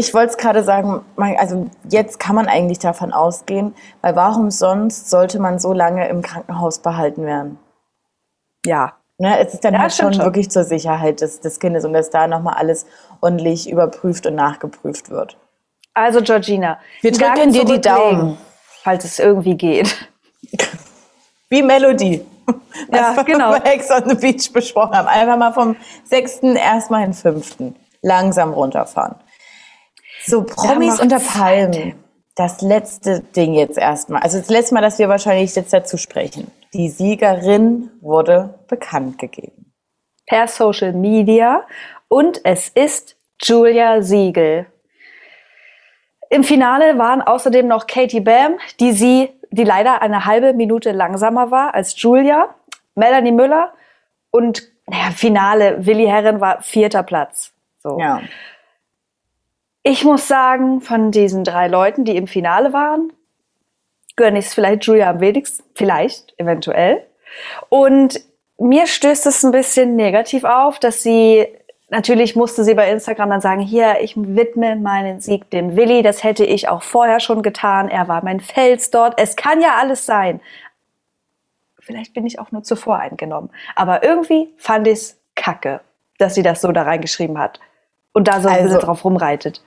Ich 0.00 0.14
wollte 0.14 0.30
es 0.30 0.36
gerade 0.36 0.62
sagen, 0.62 1.04
also 1.16 1.66
jetzt 1.88 2.20
kann 2.20 2.36
man 2.36 2.46
eigentlich 2.46 2.78
davon 2.78 3.12
ausgehen, 3.12 3.74
weil 4.00 4.14
warum 4.14 4.52
sonst 4.52 5.10
sollte 5.10 5.40
man 5.40 5.58
so 5.58 5.72
lange 5.72 6.08
im 6.08 6.22
Krankenhaus 6.22 6.78
behalten 6.78 7.26
werden? 7.26 7.58
Ja, 8.64 8.92
Ne, 9.20 9.36
es 9.44 9.54
ist 9.54 9.64
dann 9.64 9.74
Ja, 9.74 9.80
halt 9.80 9.92
schon, 9.92 10.12
schon. 10.14 10.22
wirklich 10.22 10.48
zur 10.48 10.62
Sicherheit 10.62 11.20
des, 11.20 11.40
des 11.40 11.58
Kindes 11.58 11.84
und 11.84 11.92
dass 11.92 12.10
da 12.10 12.28
nochmal 12.28 12.54
alles 12.54 12.86
ordentlich 13.20 13.68
überprüft 13.68 14.24
und 14.28 14.36
nachgeprüft 14.36 15.10
wird. 15.10 15.36
Also 15.92 16.22
Georgina, 16.22 16.78
Wir 17.00 17.10
drücken 17.10 17.52
dir 17.52 17.64
die 17.64 17.80
Daumen. 17.80 18.38
falls 18.84 19.04
es 19.04 19.18
irgendwie 19.18 19.56
geht. 19.56 20.08
Wie 21.48 21.64
Melodie. 21.64 22.24
Ja, 22.92 23.16
wir 23.16 23.24
genau. 23.24 23.50
bei 23.50 23.72
Ex 23.72 23.90
on 23.90 24.08
the 24.08 24.14
Beach 24.14 24.52
besprochen 24.52 24.94
haben. 24.96 25.08
Einfach 25.08 25.36
mal 25.36 25.52
vom 25.52 25.74
sechsten 26.04 26.54
erstmal 26.54 27.00
in 27.02 27.10
den 27.10 27.14
fünften. 27.14 27.74
Langsam 28.02 28.52
runterfahren. 28.52 29.16
So, 30.28 30.42
Promis 30.42 31.00
unter. 31.00 31.20
Palmen. 31.20 31.94
Das 32.34 32.60
letzte 32.60 33.20
Ding 33.20 33.54
jetzt 33.54 33.76
erstmal. 33.76 34.22
Also 34.22 34.38
das 34.38 34.48
letzte 34.48 34.74
Mal, 34.74 34.80
dass 34.80 35.00
wir 35.00 35.08
wahrscheinlich 35.08 35.56
jetzt 35.56 35.72
dazu 35.72 35.96
sprechen. 35.96 36.48
Die 36.72 36.88
Siegerin 36.88 37.90
wurde 38.00 38.54
bekannt 38.68 39.18
gegeben. 39.18 39.72
Per 40.26 40.46
Social 40.46 40.92
Media 40.92 41.64
und 42.06 42.40
es 42.44 42.68
ist 42.68 43.16
Julia 43.42 44.02
Siegel. 44.02 44.66
Im 46.30 46.44
Finale 46.44 46.98
waren 46.98 47.22
außerdem 47.22 47.66
noch 47.66 47.86
Katie 47.86 48.20
Bam, 48.20 48.58
die 48.78 48.92
sie, 48.92 49.30
die 49.50 49.64
leider 49.64 50.02
eine 50.02 50.24
halbe 50.26 50.52
Minute 50.52 50.92
langsamer 50.92 51.50
war 51.50 51.74
als 51.74 52.00
Julia, 52.00 52.54
Melanie 52.94 53.32
Müller 53.32 53.72
und 54.30 54.62
naja, 54.86 55.10
Finale 55.10 55.86
Willi 55.86 56.06
Herren 56.06 56.40
war 56.40 56.62
vierter 56.62 57.02
Platz. 57.02 57.52
So. 57.82 57.98
Ja. 57.98 58.20
Ich 59.82 60.04
muss 60.04 60.28
sagen, 60.28 60.80
von 60.80 61.10
diesen 61.10 61.44
drei 61.44 61.68
Leuten, 61.68 62.04
die 62.04 62.16
im 62.16 62.26
Finale 62.26 62.72
waren, 62.72 63.12
gönne 64.16 64.38
ich 64.38 64.46
es 64.46 64.54
vielleicht 64.54 64.84
Julia 64.84 65.10
am 65.10 65.20
wenigsten. 65.20 65.64
Vielleicht, 65.74 66.34
eventuell. 66.38 67.06
Und 67.68 68.20
mir 68.58 68.86
stößt 68.86 69.26
es 69.26 69.44
ein 69.44 69.52
bisschen 69.52 69.96
negativ 69.96 70.44
auf, 70.44 70.78
dass 70.78 71.02
sie, 71.02 71.46
natürlich 71.88 72.34
musste 72.34 72.64
sie 72.64 72.74
bei 72.74 72.90
Instagram 72.90 73.30
dann 73.30 73.40
sagen, 73.40 73.60
hier, 73.60 74.00
ich 74.00 74.14
widme 74.16 74.76
meinen 74.76 75.20
Sieg 75.20 75.48
dem 75.50 75.76
Willi. 75.76 76.02
Das 76.02 76.24
hätte 76.24 76.44
ich 76.44 76.68
auch 76.68 76.82
vorher 76.82 77.20
schon 77.20 77.42
getan. 77.42 77.88
Er 77.88 78.08
war 78.08 78.22
mein 78.24 78.40
Fels 78.40 78.90
dort. 78.90 79.18
Es 79.18 79.36
kann 79.36 79.60
ja 79.60 79.76
alles 79.78 80.04
sein. 80.04 80.40
Vielleicht 81.78 82.12
bin 82.12 82.26
ich 82.26 82.38
auch 82.38 82.50
nur 82.50 82.64
zuvor 82.64 82.98
eingenommen. 82.98 83.50
Aber 83.76 84.02
irgendwie 84.02 84.52
fand 84.58 84.86
ich 84.88 84.94
es 84.94 85.20
kacke, 85.36 85.80
dass 86.18 86.34
sie 86.34 86.42
das 86.42 86.60
so 86.60 86.72
da 86.72 86.82
reingeschrieben 86.82 87.38
hat. 87.38 87.60
Und 88.12 88.28
da 88.28 88.40
so 88.40 88.48
ein 88.48 88.54
Also- 88.54 88.64
bisschen 88.64 88.80
drauf 88.80 89.04
rumreitet. 89.04 89.62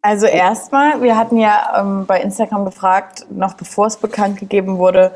Also 0.00 0.26
erstmal, 0.26 1.02
wir 1.02 1.16
hatten 1.16 1.38
ja 1.38 1.74
ähm, 1.80 2.06
bei 2.06 2.20
Instagram 2.20 2.64
gefragt, 2.64 3.26
noch 3.30 3.54
bevor 3.54 3.86
es 3.86 3.96
bekannt 3.96 4.38
gegeben 4.38 4.78
wurde, 4.78 5.10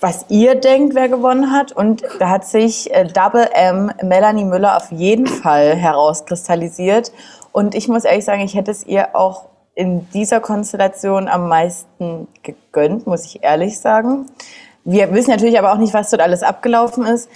was 0.00 0.26
ihr 0.28 0.56
denkt, 0.56 0.94
wer 0.96 1.08
gewonnen 1.08 1.52
hat. 1.52 1.70
Und 1.70 2.02
da 2.18 2.28
hat 2.30 2.44
sich 2.44 2.92
äh, 2.92 3.04
Double 3.04 3.48
M 3.52 3.92
Melanie 4.02 4.44
Müller 4.44 4.76
auf 4.76 4.90
jeden 4.90 5.26
Fall 5.28 5.76
herauskristallisiert. 5.76 7.12
Und 7.52 7.74
ich 7.76 7.86
muss 7.88 8.04
ehrlich 8.04 8.24
sagen, 8.24 8.40
ich 8.40 8.54
hätte 8.54 8.72
es 8.72 8.84
ihr 8.86 9.14
auch 9.14 9.44
in 9.74 10.08
dieser 10.10 10.40
Konstellation 10.40 11.28
am 11.28 11.48
meisten 11.48 12.26
gegönnt, 12.42 13.06
muss 13.06 13.24
ich 13.24 13.44
ehrlich 13.44 13.78
sagen. 13.78 14.26
Wir 14.84 15.12
wissen 15.14 15.30
natürlich 15.30 15.58
aber 15.58 15.72
auch 15.72 15.78
nicht, 15.78 15.94
was 15.94 16.10
dort 16.10 16.22
alles 16.22 16.42
abgelaufen 16.42 17.06
ist. 17.06 17.28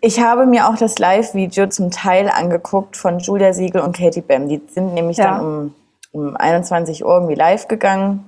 Ich 0.00 0.20
habe 0.20 0.46
mir 0.46 0.68
auch 0.68 0.76
das 0.76 0.98
Live-Video 0.98 1.68
zum 1.68 1.90
Teil 1.90 2.28
angeguckt 2.28 2.96
von 2.96 3.18
Julia 3.18 3.52
Siegel 3.52 3.80
und 3.80 3.96
Katie 3.96 4.20
Bam. 4.20 4.48
Die 4.48 4.60
sind 4.68 4.94
nämlich 4.94 5.16
Ja. 5.16 5.38
dann 5.38 5.40
um, 5.40 5.74
um 6.28 6.36
21 6.36 7.04
Uhr 7.04 7.14
irgendwie 7.14 7.34
live 7.34 7.66
gegangen. 7.66 8.24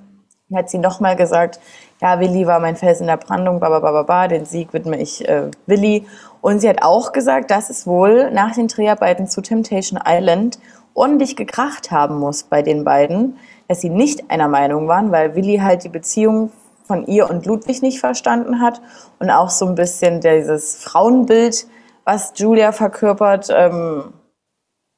Dann 0.49 0.59
hat 0.59 0.71
sie 0.71 0.79
nochmal 0.79 1.15
gesagt, 1.15 1.61
ja, 2.01 2.21
Willi 2.21 2.47
war 2.47 2.59
mein 2.61 2.77
Fels 2.77 3.01
in 3.01 3.07
der 3.07 3.17
Brandung, 3.19 3.61
ba, 3.61 3.69
ba, 3.69 3.81
ba, 3.81 3.93
ba, 3.93 4.03
ba, 4.03 4.29
den 4.29 4.45
Sieg 4.45 4.73
widme 4.73 4.99
ich 4.99 5.29
äh, 5.29 5.51
Willi. 5.67 6.07
Und 6.41 6.61
sie 6.61 6.69
hat 6.69 6.83
auch 6.83 7.13
gesagt, 7.13 7.51
dass 7.51 7.71
es 7.71 7.87
wohl 7.87 8.31
nach 8.31 8.55
den 8.55 8.69
Dreharbeiten 8.69 9.27
zu 9.27 9.41
Temptation 9.43 10.01
Island 10.07 10.59
ordentlich 10.95 11.37
gekracht 11.37 11.91
haben 11.91 12.19
muss 12.19 12.45
bei 12.45 12.63
den 12.63 12.85
beiden, 12.85 13.37
dass 13.69 13.81
sie 13.81 13.91
nicht 13.91 14.31
einer 14.31 14.49
Meinung 14.49 14.89
waren, 14.89 15.13
weil 15.13 15.35
Willi 15.35 15.59
halt 15.59 15.85
die 15.85 15.89
Beziehung 15.89 16.51
von 16.89 17.07
ihr 17.07 17.31
und 17.31 17.47
Ludwig 17.47 17.83
nicht 17.83 18.01
verstanden 18.01 18.61
hat 18.61 18.81
und 19.21 19.31
auch 19.31 19.51
so 19.51 19.67
ein 19.67 19.77
bisschen 19.77 20.21
dieses 20.21 20.83
Frauenbild, 20.83 21.69
was 22.05 22.33
Julia 22.35 22.73
verkörpert, 22.73 23.49
ähm, 23.55 24.15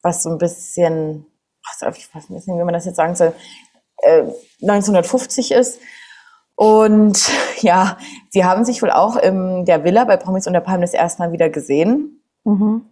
was 0.02 0.22
so 0.22 0.30
ein 0.30 0.38
bisschen, 0.38 1.26
was, 1.82 1.96
ich 1.96 2.14
weiß 2.14 2.30
nicht, 2.30 2.46
wie 2.46 2.52
man 2.52 2.72
das 2.72 2.86
jetzt 2.86 2.96
sagen 2.96 3.16
soll, 3.16 3.34
äh, 3.98 4.22
1950 4.62 5.52
ist. 5.52 5.80
Und 6.54 7.30
ja, 7.60 7.98
sie 8.30 8.44
haben 8.44 8.64
sich 8.64 8.80
wohl 8.82 8.92
auch 8.92 9.16
in 9.16 9.66
der 9.66 9.84
Villa 9.84 10.04
bei 10.04 10.16
Promis 10.16 10.46
unter 10.46 10.60
Palmen 10.60 10.82
das 10.82 10.94
erste 10.94 11.22
Mal 11.22 11.32
wieder 11.32 11.50
gesehen. 11.50 12.22
Mhm. 12.44 12.86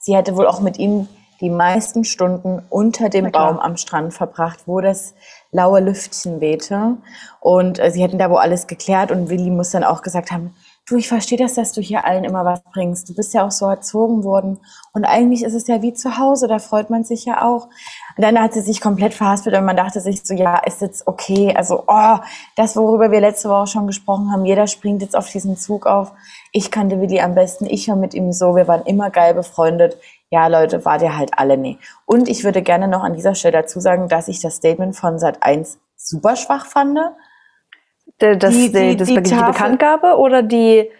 Sie 0.00 0.16
hätte 0.16 0.36
wohl 0.36 0.46
auch 0.46 0.60
mit 0.60 0.78
ihm 0.78 1.06
die 1.40 1.50
meisten 1.50 2.04
Stunden 2.04 2.62
unter 2.68 3.08
dem 3.08 3.30
Baum 3.30 3.58
am 3.58 3.76
Strand 3.76 4.12
verbracht, 4.12 4.60
wo 4.66 4.80
das 4.80 5.14
laue 5.52 5.80
Lüftchen 5.80 6.40
wehte. 6.40 6.96
Und 7.40 7.78
äh, 7.78 7.90
sie 7.90 8.02
hätten 8.02 8.18
da 8.18 8.30
wohl 8.30 8.38
alles 8.38 8.66
geklärt 8.66 9.10
und 9.10 9.28
Willi 9.28 9.50
muss 9.50 9.70
dann 9.70 9.84
auch 9.84 10.02
gesagt 10.02 10.30
haben, 10.30 10.54
du, 10.88 10.96
ich 10.96 11.08
verstehe 11.08 11.38
das, 11.38 11.54
dass 11.54 11.72
du 11.72 11.80
hier 11.80 12.04
allen 12.04 12.24
immer 12.24 12.44
was 12.44 12.62
bringst. 12.72 13.08
Du 13.08 13.14
bist 13.14 13.34
ja 13.34 13.46
auch 13.46 13.50
so 13.50 13.66
erzogen 13.66 14.24
worden. 14.24 14.58
Und 14.92 15.04
eigentlich 15.04 15.44
ist 15.44 15.54
es 15.54 15.66
ja 15.68 15.82
wie 15.82 15.92
zu 15.92 16.18
Hause, 16.18 16.48
da 16.48 16.58
freut 16.58 16.90
man 16.90 17.04
sich 17.04 17.24
ja 17.24 17.46
auch. 17.46 17.66
Und 18.16 18.24
dann 18.24 18.40
hat 18.40 18.54
sie 18.54 18.62
sich 18.62 18.80
komplett 18.80 19.14
verhaspelt 19.14 19.56
und 19.56 19.64
man 19.64 19.76
dachte 19.76 20.00
sich 20.00 20.22
so, 20.24 20.34
ja, 20.34 20.58
ist 20.58 20.80
jetzt 20.80 21.06
okay. 21.06 21.54
Also, 21.54 21.84
oh, 21.86 22.16
das, 22.56 22.76
worüber 22.76 23.10
wir 23.10 23.20
letzte 23.20 23.48
Woche 23.48 23.66
schon 23.66 23.86
gesprochen 23.86 24.32
haben, 24.32 24.44
jeder 24.44 24.66
springt 24.66 25.02
jetzt 25.02 25.16
auf 25.16 25.30
diesen 25.30 25.56
Zug 25.56 25.86
auf. 25.86 26.12
Ich 26.52 26.70
kannte 26.70 27.00
Willi 27.00 27.20
am 27.20 27.34
besten, 27.34 27.66
ich 27.66 27.88
war 27.88 27.96
mit 27.96 28.14
ihm 28.14 28.32
so, 28.32 28.56
wir 28.56 28.66
waren 28.66 28.82
immer 28.86 29.10
geil 29.10 29.34
befreundet. 29.34 29.98
Ja, 30.30 30.46
Leute, 30.46 30.84
wart 30.84 31.02
ihr 31.02 31.16
halt 31.16 31.30
alle 31.36 31.56
nie. 31.56 31.78
Und 32.04 32.28
ich 32.28 32.44
würde 32.44 32.62
gerne 32.62 32.86
noch 32.86 33.02
an 33.02 33.14
dieser 33.14 33.34
Stelle 33.34 33.62
dazu 33.62 33.80
sagen, 33.80 34.08
dass 34.08 34.28
ich 34.28 34.40
das 34.40 34.56
Statement 34.56 34.94
von 34.94 35.18
Sat 35.18 35.42
1 35.42 35.78
super 35.96 36.36
schwach 36.36 36.66
fand 36.66 36.98
das, 38.18 38.54
die, 38.54 38.72
die, 38.72 38.96
das, 38.96 39.08
die, 39.08 39.22
die 39.22 39.34
Bekanntgabe 39.34 40.16
oder 40.16 40.42
die 40.42 40.90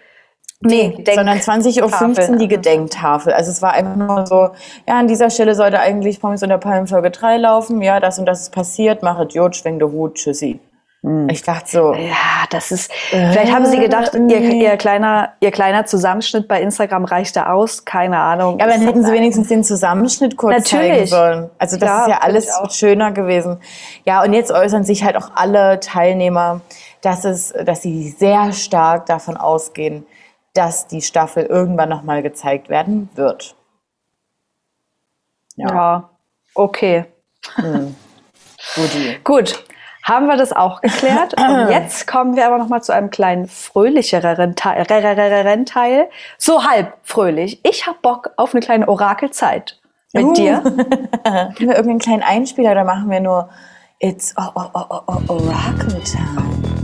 Nee, 0.61 0.97
Denk 0.99 1.15
sondern 1.15 1.39
20.15 1.39 2.31
Uhr 2.33 2.37
die 2.37 2.49
Gedenktafel. 2.49 3.33
Also 3.33 3.53
es 3.53 3.63
war 3.63 3.75
einfach 3.75 3.95
nur 3.95 4.27
so, 4.27 4.49
ja, 4.89 4.99
an 4.99 5.07
dieser 5.07 5.31
Stelle 5.31 5.55
sollte 5.55 5.79
eigentlich 5.79 6.21
Promis 6.21 6.43
unter 6.43 6.59
Palmenfolge 6.59 7.13
3 7.13 7.37
laufen. 7.37 7.81
Ja, 7.81 8.01
das 8.01 8.19
und 8.19 8.27
das 8.27 8.41
ist 8.41 8.53
passiert. 8.53 9.05
Mach 9.05 9.21
Idiot, 9.21 9.55
schwing 9.55 9.79
den 9.79 9.93
Hut, 9.93 10.17
tschüssi. 10.17 10.59
Hm. 11.03 11.29
Ich 11.29 11.43
dachte 11.43 11.71
so. 11.71 11.95
Ja, 11.95 12.45
das 12.51 12.73
ist. 12.73 12.91
Äh, 13.13 13.31
vielleicht 13.33 13.53
haben 13.53 13.67
sie 13.67 13.79
gedacht, 13.79 14.15
ihr, 14.15 14.41
ihr, 14.41 14.77
kleiner, 14.77 15.35
ihr 15.41 15.53
kleiner 15.53 15.87
Zusammenschnitt 15.87 16.49
bei 16.49 16.61
Instagram 16.61 17.05
reicht 17.05 17.37
da 17.37 17.53
aus. 17.53 17.85
Keine 17.85 18.19
Ahnung. 18.19 18.59
Ja, 18.59 18.65
aber 18.65 18.75
dann 18.75 18.83
hätten 18.83 19.05
sie 19.05 19.13
wenigstens 19.13 19.49
den 19.49 19.63
Zusammenschnitt 19.63 20.37
kurz 20.37 20.71
Natürlich. 20.71 20.93
zeigen 20.93 21.07
sollen. 21.07 21.51
Also 21.59 21.77
das 21.77 21.89
ja, 21.89 22.03
ist 22.03 22.09
ja 22.09 22.19
alles 22.19 22.51
schöner 22.71 23.13
gewesen. 23.13 23.61
Ja, 24.05 24.23
und 24.25 24.33
jetzt 24.33 24.51
äußern 24.51 24.83
sich 24.83 25.05
halt 25.05 25.17
auch 25.17 25.31
alle 25.37 25.79
Teilnehmer 25.79 26.63
dass, 27.01 27.25
es, 27.25 27.53
dass 27.53 27.83
sie 27.83 28.11
sehr 28.11 28.53
stark 28.53 29.07
davon 29.07 29.37
ausgehen, 29.37 30.07
dass 30.55 30.87
die 30.87 31.03
Staffel 31.03 31.45
irgendwann 31.45 31.89
nochmal 31.89 32.23
gezeigt 32.23 32.69
werden 32.69 33.09
wird. 33.15 33.57
Ja, 35.57 35.69
ja 35.69 36.11
okay. 36.55 37.05
Hm. 37.55 37.95
Gut, 39.25 39.65
haben 40.09 40.27
wir 40.27 40.37
das 40.37 40.53
auch 40.53 40.81
geklärt. 40.81 41.35
Und 41.35 41.69
jetzt 41.71 42.07
kommen 42.07 42.35
wir 42.35 42.47
aber 42.47 42.59
nochmal 42.59 42.83
zu 42.83 42.93
einem 42.93 43.11
kleinen 43.11 43.47
fröhlicheren 43.47 44.57
Teil. 44.57 46.09
So 46.39 46.65
halb 46.65 46.95
fröhlich. 47.03 47.61
Ich 47.65 47.87
habe 47.87 47.99
Bock 48.01 48.31
auf 48.37 48.55
eine 48.55 48.61
kleine 48.61 48.89
Orakelzeit. 48.89 49.79
Mit 50.15 50.25
uh. 50.25 50.33
dir. 50.33 50.63
Haben 51.25 51.55
wir 51.59 51.77
irgendeinen 51.77 51.99
kleinen 51.99 52.23
Einspieler 52.23 52.73
oder 52.73 52.85
machen 52.85 53.11
wir 53.11 53.21
nur 53.21 53.51
It's 54.01 54.35
Oracle 54.37 56.01
Time? 56.05 56.78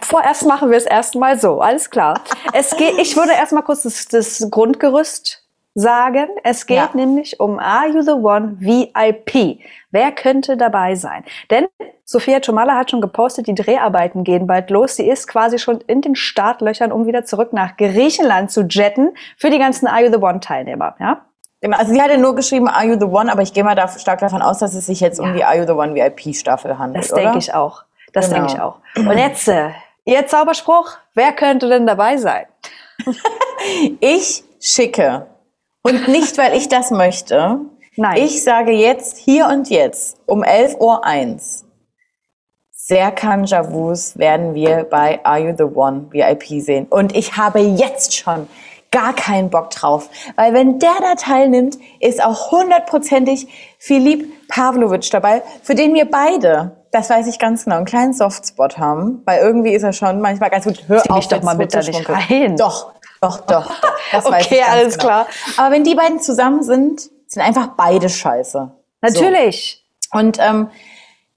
Vorerst 0.00 0.46
machen 0.46 0.70
wir 0.70 0.76
es 0.76 0.86
erstmal 0.86 1.38
so, 1.38 1.60
alles 1.60 1.90
klar. 1.90 2.20
Es 2.52 2.76
geht, 2.76 2.98
ich 2.98 3.16
würde 3.16 3.32
erstmal 3.32 3.62
kurz 3.62 3.82
das, 3.82 4.08
das, 4.08 4.48
Grundgerüst 4.50 5.42
sagen. 5.74 6.28
Es 6.44 6.66
geht 6.66 6.76
ja. 6.76 6.90
nämlich 6.94 7.40
um 7.40 7.58
Are 7.58 7.88
You 7.88 8.02
the 8.02 8.12
One 8.12 8.56
VIP. 8.58 9.60
Wer 9.90 10.12
könnte 10.12 10.56
dabei 10.56 10.94
sein? 10.94 11.24
Denn 11.50 11.66
Sophia 12.04 12.40
Tomala 12.40 12.76
hat 12.76 12.90
schon 12.90 13.00
gepostet, 13.00 13.46
die 13.46 13.54
Dreharbeiten 13.54 14.24
gehen 14.24 14.46
bald 14.46 14.70
los. 14.70 14.96
Sie 14.96 15.08
ist 15.08 15.28
quasi 15.28 15.58
schon 15.58 15.80
in 15.82 16.02
den 16.02 16.14
Startlöchern, 16.14 16.92
um 16.92 17.06
wieder 17.06 17.24
zurück 17.24 17.52
nach 17.52 17.76
Griechenland 17.76 18.50
zu 18.50 18.62
jetten 18.62 19.16
für 19.36 19.50
die 19.50 19.58
ganzen 19.58 19.86
Are 19.86 20.04
You 20.04 20.10
the 20.10 20.18
One 20.18 20.40
Teilnehmer. 20.40 20.94
Ja? 21.00 21.24
Also 21.70 21.92
sie 21.92 22.02
hatte 22.02 22.18
nur 22.18 22.34
geschrieben 22.34 22.68
Are 22.68 22.84
You 22.84 22.98
the 22.98 23.06
One, 23.06 23.30
aber 23.30 23.42
ich 23.42 23.52
gehe 23.52 23.62
mal 23.64 23.76
da 23.76 23.88
stark 23.88 24.18
davon 24.18 24.42
aus, 24.42 24.58
dass 24.58 24.74
es 24.74 24.86
sich 24.86 25.00
jetzt 25.00 25.18
ja. 25.18 25.24
um 25.24 25.34
die 25.34 25.44
Are 25.44 25.56
You 25.56 25.64
the 25.64 25.72
One 25.72 25.94
VIP 25.94 26.34
Staffel 26.34 26.78
handelt. 26.78 27.04
Das 27.04 27.12
denke 27.12 27.38
ich 27.38 27.54
auch. 27.54 27.84
Das 28.12 28.26
genau. 28.28 28.46
denke 28.46 28.52
ich 28.52 28.60
auch. 28.60 28.76
Und 28.96 29.18
jetzt, 29.18 29.48
äh, 29.48 29.70
ihr 30.04 30.26
Zauberspruch, 30.26 30.96
wer 31.14 31.32
könnte 31.32 31.68
denn 31.68 31.86
dabei 31.86 32.16
sein? 32.16 32.46
ich 34.00 34.44
schicke. 34.60 35.26
Und 35.82 36.08
nicht, 36.08 36.38
weil 36.38 36.56
ich 36.56 36.68
das 36.68 36.90
möchte. 36.90 37.60
Nein. 37.96 38.16
Ich 38.18 38.42
sage 38.42 38.72
jetzt, 38.72 39.18
hier 39.18 39.46
und 39.46 39.68
jetzt, 39.68 40.18
um 40.26 40.42
11.01 40.42 40.78
Uhr, 40.78 41.68
Serkan 42.70 43.44
Javus 43.44 44.18
werden 44.18 44.54
wir 44.54 44.84
bei 44.84 45.24
Are 45.24 45.38
You 45.38 45.54
the 45.56 45.64
One 45.64 46.06
VIP 46.10 46.62
sehen. 46.62 46.86
Und 46.88 47.14
ich 47.14 47.36
habe 47.36 47.60
jetzt 47.60 48.16
schon 48.16 48.48
gar 48.90 49.14
keinen 49.14 49.50
Bock 49.50 49.70
drauf. 49.70 50.08
Weil 50.36 50.52
wenn 50.52 50.78
der 50.78 50.94
da 51.00 51.14
teilnimmt, 51.14 51.78
ist 52.00 52.22
auch 52.22 52.50
hundertprozentig 52.50 53.46
Filip 53.78 54.48
Pavlovic 54.48 55.10
dabei, 55.10 55.42
für 55.62 55.74
den 55.74 55.94
wir 55.94 56.10
beide, 56.10 56.81
das 56.92 57.08
weiß 57.08 57.26
ich 57.26 57.38
ganz 57.38 57.64
genau, 57.64 57.76
einen 57.76 57.86
kleinen 57.86 58.12
Softspot 58.12 58.78
haben. 58.78 59.22
Weil 59.24 59.40
irgendwie 59.40 59.72
ist 59.72 59.82
er 59.82 59.94
schon 59.94 60.20
manchmal 60.20 60.50
ganz 60.50 60.64
gut. 60.66 60.84
Hör 60.86 61.02
Zieh 61.02 61.10
auf, 61.10 61.26
doch 61.26 61.42
mal 61.42 61.56
mit 61.56 61.74
da 61.74 61.80
nicht 61.80 62.08
rein. 62.08 62.56
Doch, 62.56 62.92
doch, 63.20 63.40
doch. 63.40 63.66
doch. 63.66 63.92
Das 64.12 64.26
okay, 64.26 64.34
weiß 64.34 64.46
ich 64.50 64.58
ganz 64.58 64.70
alles 64.70 64.98
genau. 64.98 65.04
klar. 65.04 65.26
Aber 65.56 65.74
wenn 65.74 65.84
die 65.84 65.94
beiden 65.94 66.20
zusammen 66.20 66.62
sind, 66.62 67.10
sind 67.26 67.42
einfach 67.42 67.68
beide 67.78 68.08
scheiße. 68.08 68.70
Natürlich. 69.00 69.84
So. 70.12 70.18
Und 70.18 70.38
ähm, 70.38 70.68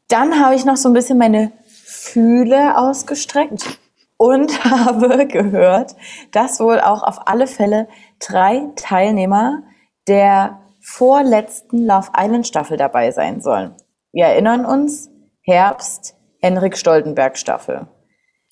dann 0.09 0.43
habe 0.43 0.55
ich 0.55 0.65
noch 0.65 0.75
so 0.75 0.89
ein 0.89 0.93
bisschen 0.93 1.17
meine 1.17 1.53
Fühle 1.73 2.77
ausgestreckt 2.77 3.79
und 4.17 4.63
habe 4.69 5.25
gehört, 5.25 5.95
dass 6.33 6.59
wohl 6.59 6.81
auch 6.81 7.01
auf 7.01 7.27
alle 7.27 7.47
Fälle 7.47 7.87
drei 8.19 8.67
Teilnehmer 8.75 9.63
der 10.09 10.59
vorletzten 10.81 11.85
Love 11.85 12.09
Island 12.15 12.45
Staffel 12.45 12.75
dabei 12.75 13.11
sein 13.11 13.41
sollen. 13.41 13.73
Wir 14.11 14.25
erinnern 14.25 14.65
uns, 14.65 15.09
Herbst, 15.45 16.15
Henrik 16.41 16.77
Stoltenberg 16.77 17.37
Staffel. 17.37 17.87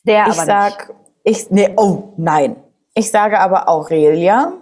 Der 0.06 0.28
ich 0.28 0.34
aber 0.34 0.46
sag, 0.46 0.94
nicht. 1.24 1.46
ich, 1.46 1.52
nee, 1.52 1.74
oh 1.78 2.14
nein. 2.18 2.56
Ich 2.94 3.10
sage 3.10 3.40
aber 3.40 3.68
Aurelia, 3.68 4.54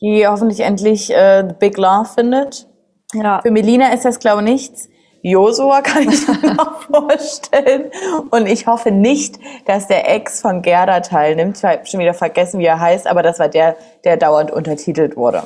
die 0.00 0.26
hoffentlich 0.26 0.60
endlich 0.60 1.12
äh, 1.12 1.52
Big 1.58 1.76
Love 1.76 2.08
findet. 2.14 2.68
Ja. 3.12 3.40
Für 3.42 3.50
Melina 3.50 3.92
ist 3.92 4.04
das, 4.04 4.18
glaube 4.18 4.42
ich, 4.42 4.48
nichts. 4.48 4.88
Josua 5.22 5.82
kann 5.82 6.08
ich 6.08 6.26
mir 6.28 6.54
noch 6.54 6.82
vorstellen. 6.82 7.90
Und 8.30 8.46
ich 8.46 8.66
hoffe 8.66 8.90
nicht, 8.90 9.38
dass 9.66 9.88
der 9.88 10.08
Ex 10.14 10.40
von 10.40 10.62
Gerda 10.62 11.00
teilnimmt. 11.00 11.58
Ich 11.58 11.64
habe 11.64 11.86
schon 11.86 12.00
wieder 12.00 12.14
vergessen, 12.14 12.60
wie 12.60 12.66
er 12.66 12.80
heißt, 12.80 13.06
aber 13.06 13.22
das 13.22 13.38
war 13.38 13.48
der, 13.48 13.76
der 14.04 14.16
dauernd 14.16 14.50
untertitelt 14.50 15.16
wurde. 15.16 15.42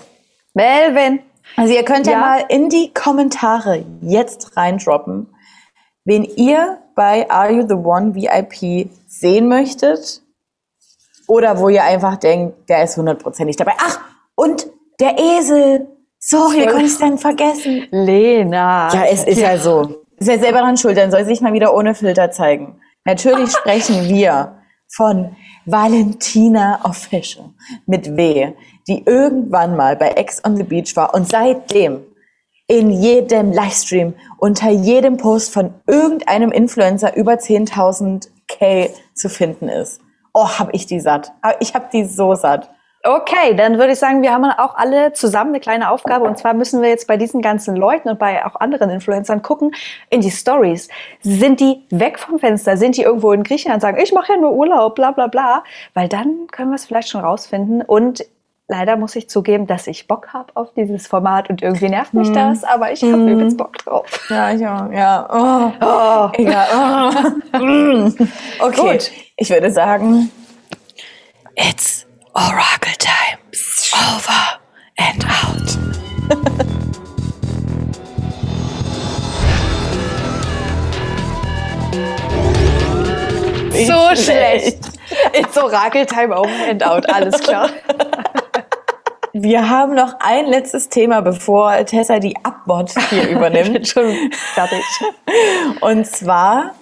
Melvin. 0.55 1.21
Also 1.57 1.75
ihr 1.75 1.85
könnt 1.85 2.07
ja, 2.07 2.13
ja 2.13 2.19
mal 2.21 2.45
in 2.49 2.69
die 2.69 2.93
Kommentare 2.95 3.85
jetzt 4.01 4.57
reindroppen, 4.57 5.34
wen 6.05 6.25
ihr 6.25 6.79
bei 6.95 7.29
Are 7.31 7.53
You 7.53 7.67
the 7.67 7.75
One 7.75 8.15
VIP 8.15 8.91
sehen 9.07 9.49
möchtet 9.49 10.23
oder 11.27 11.59
wo 11.59 11.69
ihr 11.69 11.83
einfach 11.83 12.17
denkt, 12.17 12.69
der 12.69 12.85
ist 12.85 12.97
hundertprozentig 12.97 13.57
dabei. 13.57 13.73
Ach, 13.79 14.01
und 14.35 14.67
der 15.01 15.19
Esel. 15.19 15.89
Sorry, 16.19 16.63
wie 16.63 16.67
konnte 16.67 16.87
ich 16.87 16.99
denn 16.99 17.19
vergessen? 17.19 17.87
Lena. 17.91 18.89
Ja, 18.93 19.05
es 19.05 19.25
ist 19.25 19.39
ja, 19.39 19.53
ja 19.53 19.59
so. 19.59 20.05
Ist 20.17 20.29
ja 20.29 20.39
selber 20.39 20.61
dran 20.61 20.77
schuld, 20.77 20.97
dann 20.97 21.11
soll 21.11 21.25
sich 21.25 21.41
mal 21.41 21.53
wieder 21.53 21.75
ohne 21.75 21.95
Filter 21.95 22.31
zeigen. 22.31 22.81
Natürlich 23.05 23.51
sprechen 23.57 24.09
wir 24.09 24.59
von 24.89 25.37
Valentina 25.67 26.81
Official 26.85 27.51
mit 27.87 28.17
W, 28.17 28.53
die 28.87 29.03
irgendwann 29.05 29.77
mal 29.77 29.97
bei 29.97 30.11
Ex 30.11 30.43
on 30.45 30.57
the 30.57 30.63
Beach 30.63 30.95
war 30.97 31.15
und 31.15 31.29
seitdem 31.29 32.05
in 32.67 32.91
jedem 32.91 33.53
Livestream, 33.53 34.15
unter 34.39 34.71
jedem 34.71 35.17
Post 35.17 35.53
von 35.53 35.75
irgendeinem 35.87 36.51
Influencer 36.51 37.17
über 37.17 37.35
10.000 37.35 38.29
K 38.49 38.91
zu 39.15 39.29
finden 39.29 39.69
ist. 39.69 40.01
Oh, 40.33 40.49
hab 40.49 40.75
ich 40.75 40.87
die 40.87 41.01
satt. 41.01 41.33
Ich 41.61 41.75
hab 41.75 41.91
die 41.91 42.05
so 42.05 42.35
satt. 42.35 42.71
Okay, 43.07 43.55
dann 43.55 43.77
würde 43.77 43.93
ich 43.93 43.99
sagen, 43.99 44.23
wir 44.23 44.33
haben 44.33 44.47
auch 44.47 44.77
alle 44.77 45.13
zusammen 45.13 45.51
eine 45.51 45.61
kleine 45.61 45.91
Aufgabe. 45.91 46.25
Und 46.25 46.39
zwar 46.39 46.55
müssen 46.55 46.81
wir 46.81 46.89
jetzt 46.89 47.07
bei 47.07 47.19
diesen 47.19 47.43
ganzen 47.43 47.77
Leuten 47.77 48.09
und 48.09 48.19
bei 48.19 48.47
auch 48.47 48.57
anderen 48.57 48.89
Influencern 48.89 49.43
gucken 49.43 49.73
in 50.09 50.23
die 50.23 50.31
Stories. 50.31 50.89
Sind 51.21 51.61
die 51.61 51.85
weg 51.91 52.19
vom 52.19 52.39
Fenster? 52.39 52.79
Sind 52.79 52.97
die 52.97 53.03
irgendwo 53.03 53.33
in 53.33 53.43
Griechenland 53.43 53.77
und 53.77 53.81
sagen, 53.83 53.99
ich 54.03 54.15
mache 54.15 54.33
ja 54.33 54.39
nur 54.39 54.53
Urlaub, 54.53 54.95
bla 54.95 55.11
bla 55.11 55.27
bla? 55.27 55.65
Weil 55.93 56.09
dann 56.09 56.47
können 56.51 56.71
wir 56.71 56.77
es 56.77 56.87
vielleicht 56.87 57.11
schon 57.11 57.21
rausfinden. 57.21 57.83
Und 57.83 58.25
leider 58.69 58.97
muss 58.97 59.15
ich 59.17 59.29
zugeben, 59.29 59.67
dass 59.67 59.87
ich 59.87 60.07
Bock 60.07 60.29
habe 60.33 60.53
auf 60.55 60.73
dieses 60.75 61.07
Format 61.07 61.51
und 61.51 61.63
irgendwie 61.63 61.89
nervt 61.89 62.15
mich 62.15 62.29
hm. 62.29 62.35
das, 62.35 62.65
aber 62.65 62.93
ich 62.93 63.03
habe 63.03 63.17
mm. 63.17 63.27
Hm. 63.27 63.29
übelst 63.29 63.57
Bock 63.59 63.79
drauf. 63.79 64.27
Ja, 64.31 64.53
ich 64.53 64.67
auch. 64.67 64.91
Ja. 64.91 65.29
Oh. 65.31 65.73
Oh. 65.81 66.31
Egal. 66.33 66.67
Oh. 66.73 67.11
Hm. 67.59 68.15
okay. 68.61 68.93
Gut. 68.93 69.11
Ich 69.37 69.51
würde 69.51 69.71
sagen, 69.71 70.31
it's 71.55 72.07
Oracle 72.35 72.95
Time. 72.99 73.39
Over 73.95 74.59
and 74.99 75.25
out. 75.25 75.79
so 83.87 84.15
schlecht. 84.17 84.79
It's 85.33 85.57
Oracle 85.57 86.07
Time 86.07 86.33
over 86.33 86.69
and 86.69 86.83
out. 86.83 87.09
Alles 87.09 87.41
klar. 87.41 87.71
Wir 89.37 89.69
haben 89.69 89.97
noch 89.97 90.15
ein 90.21 90.47
letztes 90.47 90.91
Thema, 90.91 91.21
bevor 91.21 91.85
Tessa 91.87 92.21
die 92.21 92.37
Abbot 92.45 92.93
hier 93.11 93.29
übernimmt. 93.31 93.73
bin 93.73 93.85
schon 93.85 94.31
fertig. 94.55 94.81
Und 95.81 96.07
zwar 96.07 96.73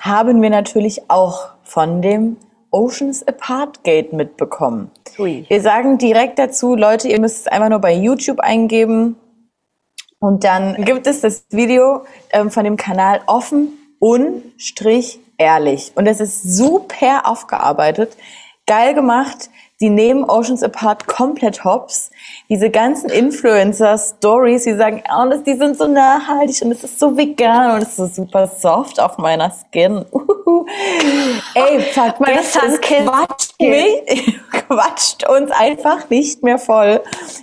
haben 0.00 0.42
wir 0.42 0.50
natürlich 0.50 1.08
auch 1.08 1.48
von 1.62 2.02
dem 2.02 2.36
Oceans 2.70 3.26
Apart 3.26 3.84
Gate 3.84 4.12
mitbekommen. 4.12 4.90
Ui. 5.18 5.46
Wir 5.48 5.62
sagen 5.62 5.96
direkt 5.96 6.38
dazu, 6.38 6.76
Leute, 6.76 7.08
ihr 7.08 7.18
müsst 7.18 7.38
es 7.38 7.46
einfach 7.46 7.70
nur 7.70 7.78
bei 7.78 7.94
YouTube 7.94 8.40
eingeben. 8.40 9.16
Und 10.18 10.44
dann 10.44 10.84
gibt 10.84 11.06
es 11.06 11.22
das 11.22 11.46
Video 11.52 12.04
ähm, 12.32 12.50
von 12.50 12.64
dem 12.64 12.76
Kanal 12.76 13.22
offen 13.26 13.78
und 13.98 14.42
Strich 14.58 15.20
ehrlich. 15.38 15.92
Und 15.94 16.06
es 16.06 16.20
ist 16.20 16.42
super 16.42 17.22
aufgearbeitet, 17.24 18.14
geil 18.66 18.92
gemacht. 18.92 19.48
Die 19.84 19.90
nehmen 19.90 20.24
Oceans 20.24 20.62
Apart 20.62 21.06
komplett 21.06 21.62
hops. 21.62 22.10
Diese 22.48 22.70
ganzen 22.70 23.10
Influencer-Stories, 23.10 24.64
die 24.64 24.72
sagen, 24.76 25.02
oh, 25.14 25.28
das, 25.28 25.42
die 25.42 25.52
sind 25.56 25.76
so 25.76 25.86
nachhaltig 25.86 26.62
und 26.62 26.72
es 26.72 26.84
ist 26.84 26.98
so 26.98 27.18
vegan 27.18 27.74
und 27.74 27.82
es 27.82 27.88
ist 27.90 27.96
so 27.96 28.06
super 28.06 28.46
soft 28.46 28.98
auf 28.98 29.18
meiner 29.18 29.52
Skin. 29.52 30.06
Uhuhu. 30.10 30.64
Ey, 31.54 31.80
vergesst 31.92 32.58
es, 32.66 32.80
quatscht, 32.80 33.60
mich, 33.60 34.40
quatscht 34.50 35.28
uns 35.28 35.50
einfach 35.50 36.08
nicht 36.08 36.42
mehr 36.42 36.56
voll. 36.56 37.02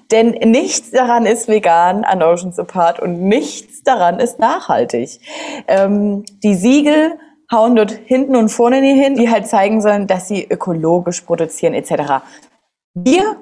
Denn 0.10 0.31
nichts 0.31 0.89
daran 0.89 1.27
ist 1.27 1.48
vegan 1.48 2.03
an 2.03 2.24
Oceans 2.24 2.57
Apart 2.57 3.00
und 3.00 3.21
nichts 3.21 3.83
daran 3.83 4.19
ist 4.19 4.39
nachhaltig. 4.39 5.19
Ähm, 5.67 6.25
die 6.41 6.55
Siegel 6.55 7.19
hauen 7.51 7.75
dort 7.75 7.91
hinten 7.91 8.36
und 8.36 8.50
vorne 8.50 8.81
nie 8.81 9.00
hin, 9.00 9.15
die 9.15 9.29
halt 9.29 9.48
zeigen 9.48 9.81
sollen, 9.81 10.08
dass 10.08 10.27
sie 10.27 10.48
ökologisch 10.50 11.22
produzieren 11.22 11.74
etc. 11.74 12.24
Wir 12.93 13.38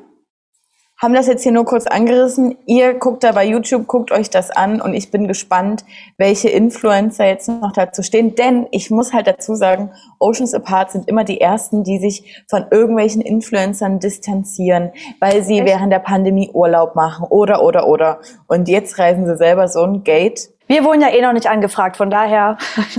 haben 1.02 1.14
das 1.14 1.28
jetzt 1.28 1.44
hier 1.44 1.54
nur 1.54 1.64
kurz 1.64 1.88
angerissen. 1.88 2.58
Ihr 2.66 2.94
guckt 2.94 3.24
da 3.24 3.32
bei 3.32 3.46
YouTube, 3.46 3.88
guckt 3.88 4.12
euch 4.12 4.30
das 4.30 4.52
an 4.52 4.82
und 4.82 4.94
ich 4.94 5.12
bin 5.12 5.30
gespannt, 5.30 5.86
welche 6.18 6.50
Influencer 6.50 7.26
jetzt 7.26 7.48
noch 7.48 7.72
dazu 7.72 8.04
stehen. 8.04 8.36
Denn 8.36 8.68
ich 8.72 8.92
muss 8.92 9.14
halt 9.14 9.26
dazu 9.26 9.56
sagen, 9.56 9.92
Oceans 10.20 10.54
Apart 10.54 10.92
sind 10.92 11.08
immer 11.08 11.24
die 11.24 11.40
ersten, 11.40 11.86
die 11.86 12.00
sich 12.00 12.44
von 12.50 12.66
irgendwelchen 12.70 13.22
Influencern 13.22 14.00
distanzieren, 14.00 14.92
weil 15.22 15.42
sie 15.42 15.60
Echt? 15.60 15.68
während 15.68 15.94
der 15.94 16.00
Pandemie 16.00 16.50
Urlaub 16.52 16.96
machen 16.96 17.26
oder 17.30 17.64
oder 17.64 17.88
oder. 17.88 18.20
Und 18.48 18.68
jetzt 18.68 19.00
reisen 19.00 19.26
sie 19.26 19.38
selber 19.38 19.70
so 19.70 19.84
ein 19.84 20.04
Gate. 20.04 20.50
Wir 20.70 20.84
wurden 20.84 21.02
ja 21.02 21.10
eh 21.10 21.22
noch 21.22 21.34
nicht 21.34 21.48
angefragt, 21.48 21.98
von 21.98 22.12
daher. 22.12 22.58
Gut, 22.84 22.96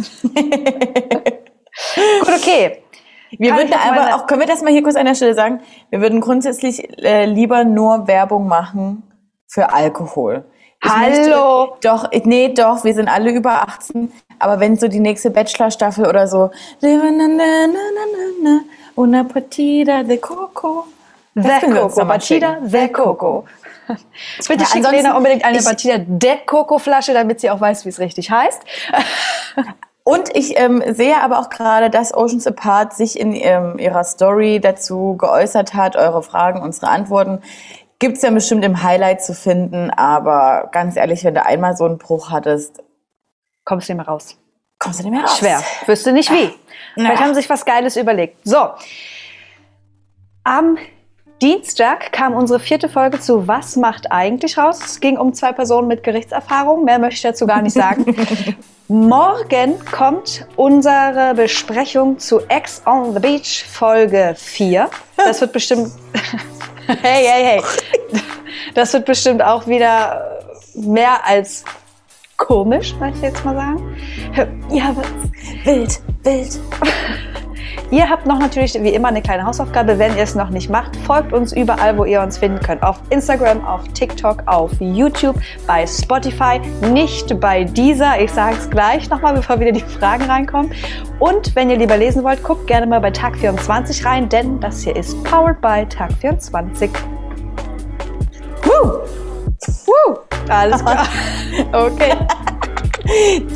okay. 2.28 2.82
Wir 3.30 3.50
Kann 3.50 3.58
würden 3.58 3.72
aber 3.72 4.16
auch, 4.16 4.26
können 4.26 4.40
wir 4.40 4.48
das 4.48 4.60
mal 4.60 4.72
hier 4.72 4.82
kurz 4.82 4.96
an 4.96 5.06
der 5.06 5.14
Stelle 5.14 5.34
sagen? 5.34 5.60
Wir 5.88 6.00
würden 6.00 6.20
grundsätzlich 6.20 7.00
äh, 7.00 7.26
lieber 7.26 7.62
nur 7.62 8.08
Werbung 8.08 8.48
machen 8.48 9.04
für 9.46 9.72
Alkohol. 9.72 10.44
Ich 10.82 10.90
Hallo? 10.90 11.68
Möchte, 11.68 11.88
doch, 11.88 12.10
nee, 12.24 12.48
doch, 12.48 12.82
wir 12.82 12.92
sind 12.92 13.08
alle 13.08 13.30
über 13.30 13.68
18. 13.68 14.10
Aber 14.40 14.58
wenn 14.58 14.76
so 14.76 14.88
die 14.88 14.98
nächste 14.98 15.30
Bachelor-Staffel 15.30 16.06
oder 16.06 16.26
so, 16.26 16.50
una 18.96 19.24
partida 19.24 20.02
de 20.02 20.18
coco. 20.18 20.86
The 21.36 21.60
Coco, 21.60 22.20
schicken. 22.20 22.68
The 22.68 22.88
Coco. 22.88 23.44
Bitte 23.96 24.60
Ja, 24.62 24.66
schickt 24.66 24.76
ansonsten- 24.76 24.90
Lena 24.96 25.16
unbedingt 25.16 25.44
eine 25.44 25.58
ich- 25.58 25.64
Batida 25.64 25.98
De 25.98 26.36
Coco 26.46 26.78
Flasche, 26.78 27.12
damit 27.14 27.40
sie 27.40 27.50
auch 27.50 27.60
weiß, 27.60 27.84
wie 27.84 27.88
es 27.90 27.98
richtig 27.98 28.30
heißt. 28.30 28.62
Und 30.02 30.34
ich 30.34 30.58
ähm, 30.58 30.82
sehe 30.94 31.20
aber 31.22 31.38
auch 31.38 31.50
gerade, 31.50 31.90
dass 31.90 32.12
Oceans 32.14 32.46
Apart 32.46 32.94
sich 32.94 33.18
in 33.20 33.34
ähm, 33.34 33.78
ihrer 33.78 34.02
Story 34.02 34.58
dazu 34.58 35.16
geäußert 35.18 35.74
hat, 35.74 35.94
eure 35.94 36.22
Fragen, 36.22 36.62
unsere 36.62 36.88
Antworten. 36.88 37.42
Gibt's 37.98 38.22
ja 38.22 38.30
bestimmt 38.30 38.64
im 38.64 38.82
Highlight 38.82 39.22
zu 39.22 39.34
finden, 39.34 39.90
aber 39.90 40.70
ganz 40.72 40.96
ehrlich, 40.96 41.22
wenn 41.22 41.34
du 41.34 41.44
einmal 41.44 41.76
so 41.76 41.84
einen 41.84 41.98
Bruch 41.98 42.30
hattest, 42.30 42.82
Kommst 43.64 43.88
du 43.88 43.92
nicht 43.92 43.98
mehr 43.98 44.08
raus. 44.08 44.38
kommst 44.78 45.00
du 45.00 45.04
nicht 45.04 45.12
mehr 45.12 45.20
raus. 45.22 45.36
Schwer. 45.38 45.62
Wüsste 45.86 46.12
nicht 46.12 46.30
wie. 46.32 46.50
Vielleicht 46.94 47.14
Ja. 47.20 47.20
haben 47.20 47.34
sie 47.34 47.40
sich 47.42 47.50
was 47.50 47.64
Geiles 47.66 47.96
überlegt. 47.96 48.38
So. 48.42 48.70
Am 50.44 50.78
Dienstag 51.42 52.12
kam 52.12 52.34
unsere 52.34 52.60
vierte 52.60 52.90
Folge 52.90 53.18
zu 53.18 53.48
Was 53.48 53.76
macht 53.76 54.12
eigentlich 54.12 54.58
raus? 54.58 54.78
Es 54.84 55.00
ging 55.00 55.16
um 55.16 55.32
zwei 55.32 55.52
Personen 55.52 55.88
mit 55.88 56.02
Gerichtserfahrung. 56.02 56.84
Mehr 56.84 56.98
möchte 56.98 57.14
ich 57.14 57.22
dazu 57.22 57.46
gar 57.46 57.62
nicht 57.62 57.72
sagen. 57.72 58.14
Morgen 58.88 59.82
kommt 59.90 60.46
unsere 60.56 61.32
Besprechung 61.34 62.18
zu 62.18 62.40
Ex 62.48 62.82
on 62.84 63.14
the 63.14 63.20
Beach 63.20 63.64
Folge 63.66 64.34
4. 64.36 64.90
Das 65.16 65.40
wird 65.40 65.52
bestimmt. 65.52 65.90
hey, 66.86 67.24
hey, 67.26 67.44
hey. 67.44 67.62
Das 68.74 68.92
wird 68.92 69.06
bestimmt 69.06 69.40
auch 69.40 69.66
wieder 69.66 70.42
mehr 70.74 71.26
als 71.26 71.64
komisch, 72.36 72.94
möchte 73.00 73.16
ich 73.16 73.22
jetzt 73.22 73.44
mal 73.46 73.54
sagen. 73.54 73.96
Ja, 74.70 74.94
was? 74.94 75.64
Wild, 75.64 76.00
wild. 76.22 76.60
Ihr 77.90 78.08
habt 78.08 78.26
noch 78.26 78.38
natürlich 78.38 78.74
wie 78.74 78.90
immer 78.90 79.08
eine 79.08 79.22
kleine 79.22 79.44
Hausaufgabe, 79.44 79.98
wenn 79.98 80.16
ihr 80.16 80.22
es 80.22 80.34
noch 80.34 80.50
nicht 80.50 80.70
macht. 80.70 80.96
Folgt 80.98 81.32
uns 81.32 81.52
überall, 81.52 81.96
wo 81.98 82.04
ihr 82.04 82.20
uns 82.20 82.38
finden 82.38 82.60
könnt. 82.60 82.82
Auf 82.82 83.00
Instagram, 83.10 83.64
auf 83.64 83.82
TikTok, 83.94 84.42
auf 84.46 84.70
YouTube, 84.78 85.36
bei 85.66 85.86
Spotify, 85.86 86.60
nicht 86.92 87.38
bei 87.40 87.64
dieser. 87.64 88.20
Ich 88.20 88.32
sage 88.32 88.56
es 88.56 88.70
gleich 88.70 89.08
nochmal, 89.10 89.34
bevor 89.34 89.58
wieder 89.60 89.72
die 89.72 89.80
Fragen 89.80 90.24
reinkommen. 90.24 90.72
Und 91.18 91.54
wenn 91.56 91.70
ihr 91.70 91.76
lieber 91.76 91.96
lesen 91.96 92.22
wollt, 92.24 92.42
guckt 92.42 92.66
gerne 92.66 92.86
mal 92.86 93.00
bei 93.00 93.10
Tag 93.10 93.36
24 93.36 94.04
rein, 94.04 94.28
denn 94.28 94.60
das 94.60 94.82
hier 94.82 94.96
ist 94.96 95.22
Powered 95.24 95.60
by 95.60 95.86
Tag 95.88 96.12
24. 96.20 96.90
Woo. 98.64 99.00
Woo! 99.86 100.18
Alles 100.48 100.82
klar. 100.84 101.06
Okay. 101.72 102.12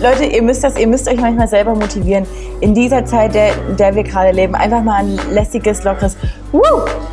Leute, 0.00 0.24
ihr 0.24 0.42
müsst 0.42 0.64
das, 0.64 0.78
ihr 0.78 0.86
müsst 0.86 1.08
euch 1.08 1.20
manchmal 1.20 1.48
selber 1.48 1.74
motivieren. 1.74 2.26
In 2.60 2.74
dieser 2.74 3.04
Zeit, 3.04 3.34
der, 3.34 3.54
der 3.78 3.94
wir 3.94 4.02
gerade 4.02 4.30
leben, 4.30 4.54
einfach 4.54 4.82
mal 4.82 5.04
ein 5.04 5.18
lässiges, 5.32 5.84
lockeres 5.84 6.16
Wuh! 6.52 6.60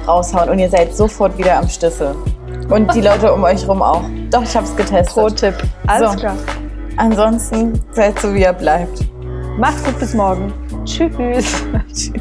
raushauen 0.08 0.50
und 0.50 0.60
ihr 0.60 0.70
seid 0.70 0.96
sofort 0.96 1.38
wieder 1.38 1.58
am 1.58 1.68
Stüssel. 1.68 2.16
Und 2.70 2.94
die 2.96 3.02
Leute 3.02 3.34
um 3.34 3.44
euch 3.44 3.68
rum 3.68 3.82
auch. 3.82 4.04
Doch, 4.30 4.44
ich 4.44 4.56
hab's 4.56 4.76
getestet. 4.76 5.14
Pro-Tipp. 5.14 5.56
Alles 5.88 6.14
so. 6.14 6.20
klar. 6.20 6.38
Ansonsten 6.98 7.74
seid 7.92 8.20
so, 8.20 8.34
wie 8.34 8.42
ihr 8.42 8.54
bleibt. 8.54 9.06
Macht's 9.58 9.84
gut, 9.84 10.00
bis 10.00 10.14
morgen. 10.14 10.54
Tschüss. 10.86 11.64
Tschüss. 11.94 12.14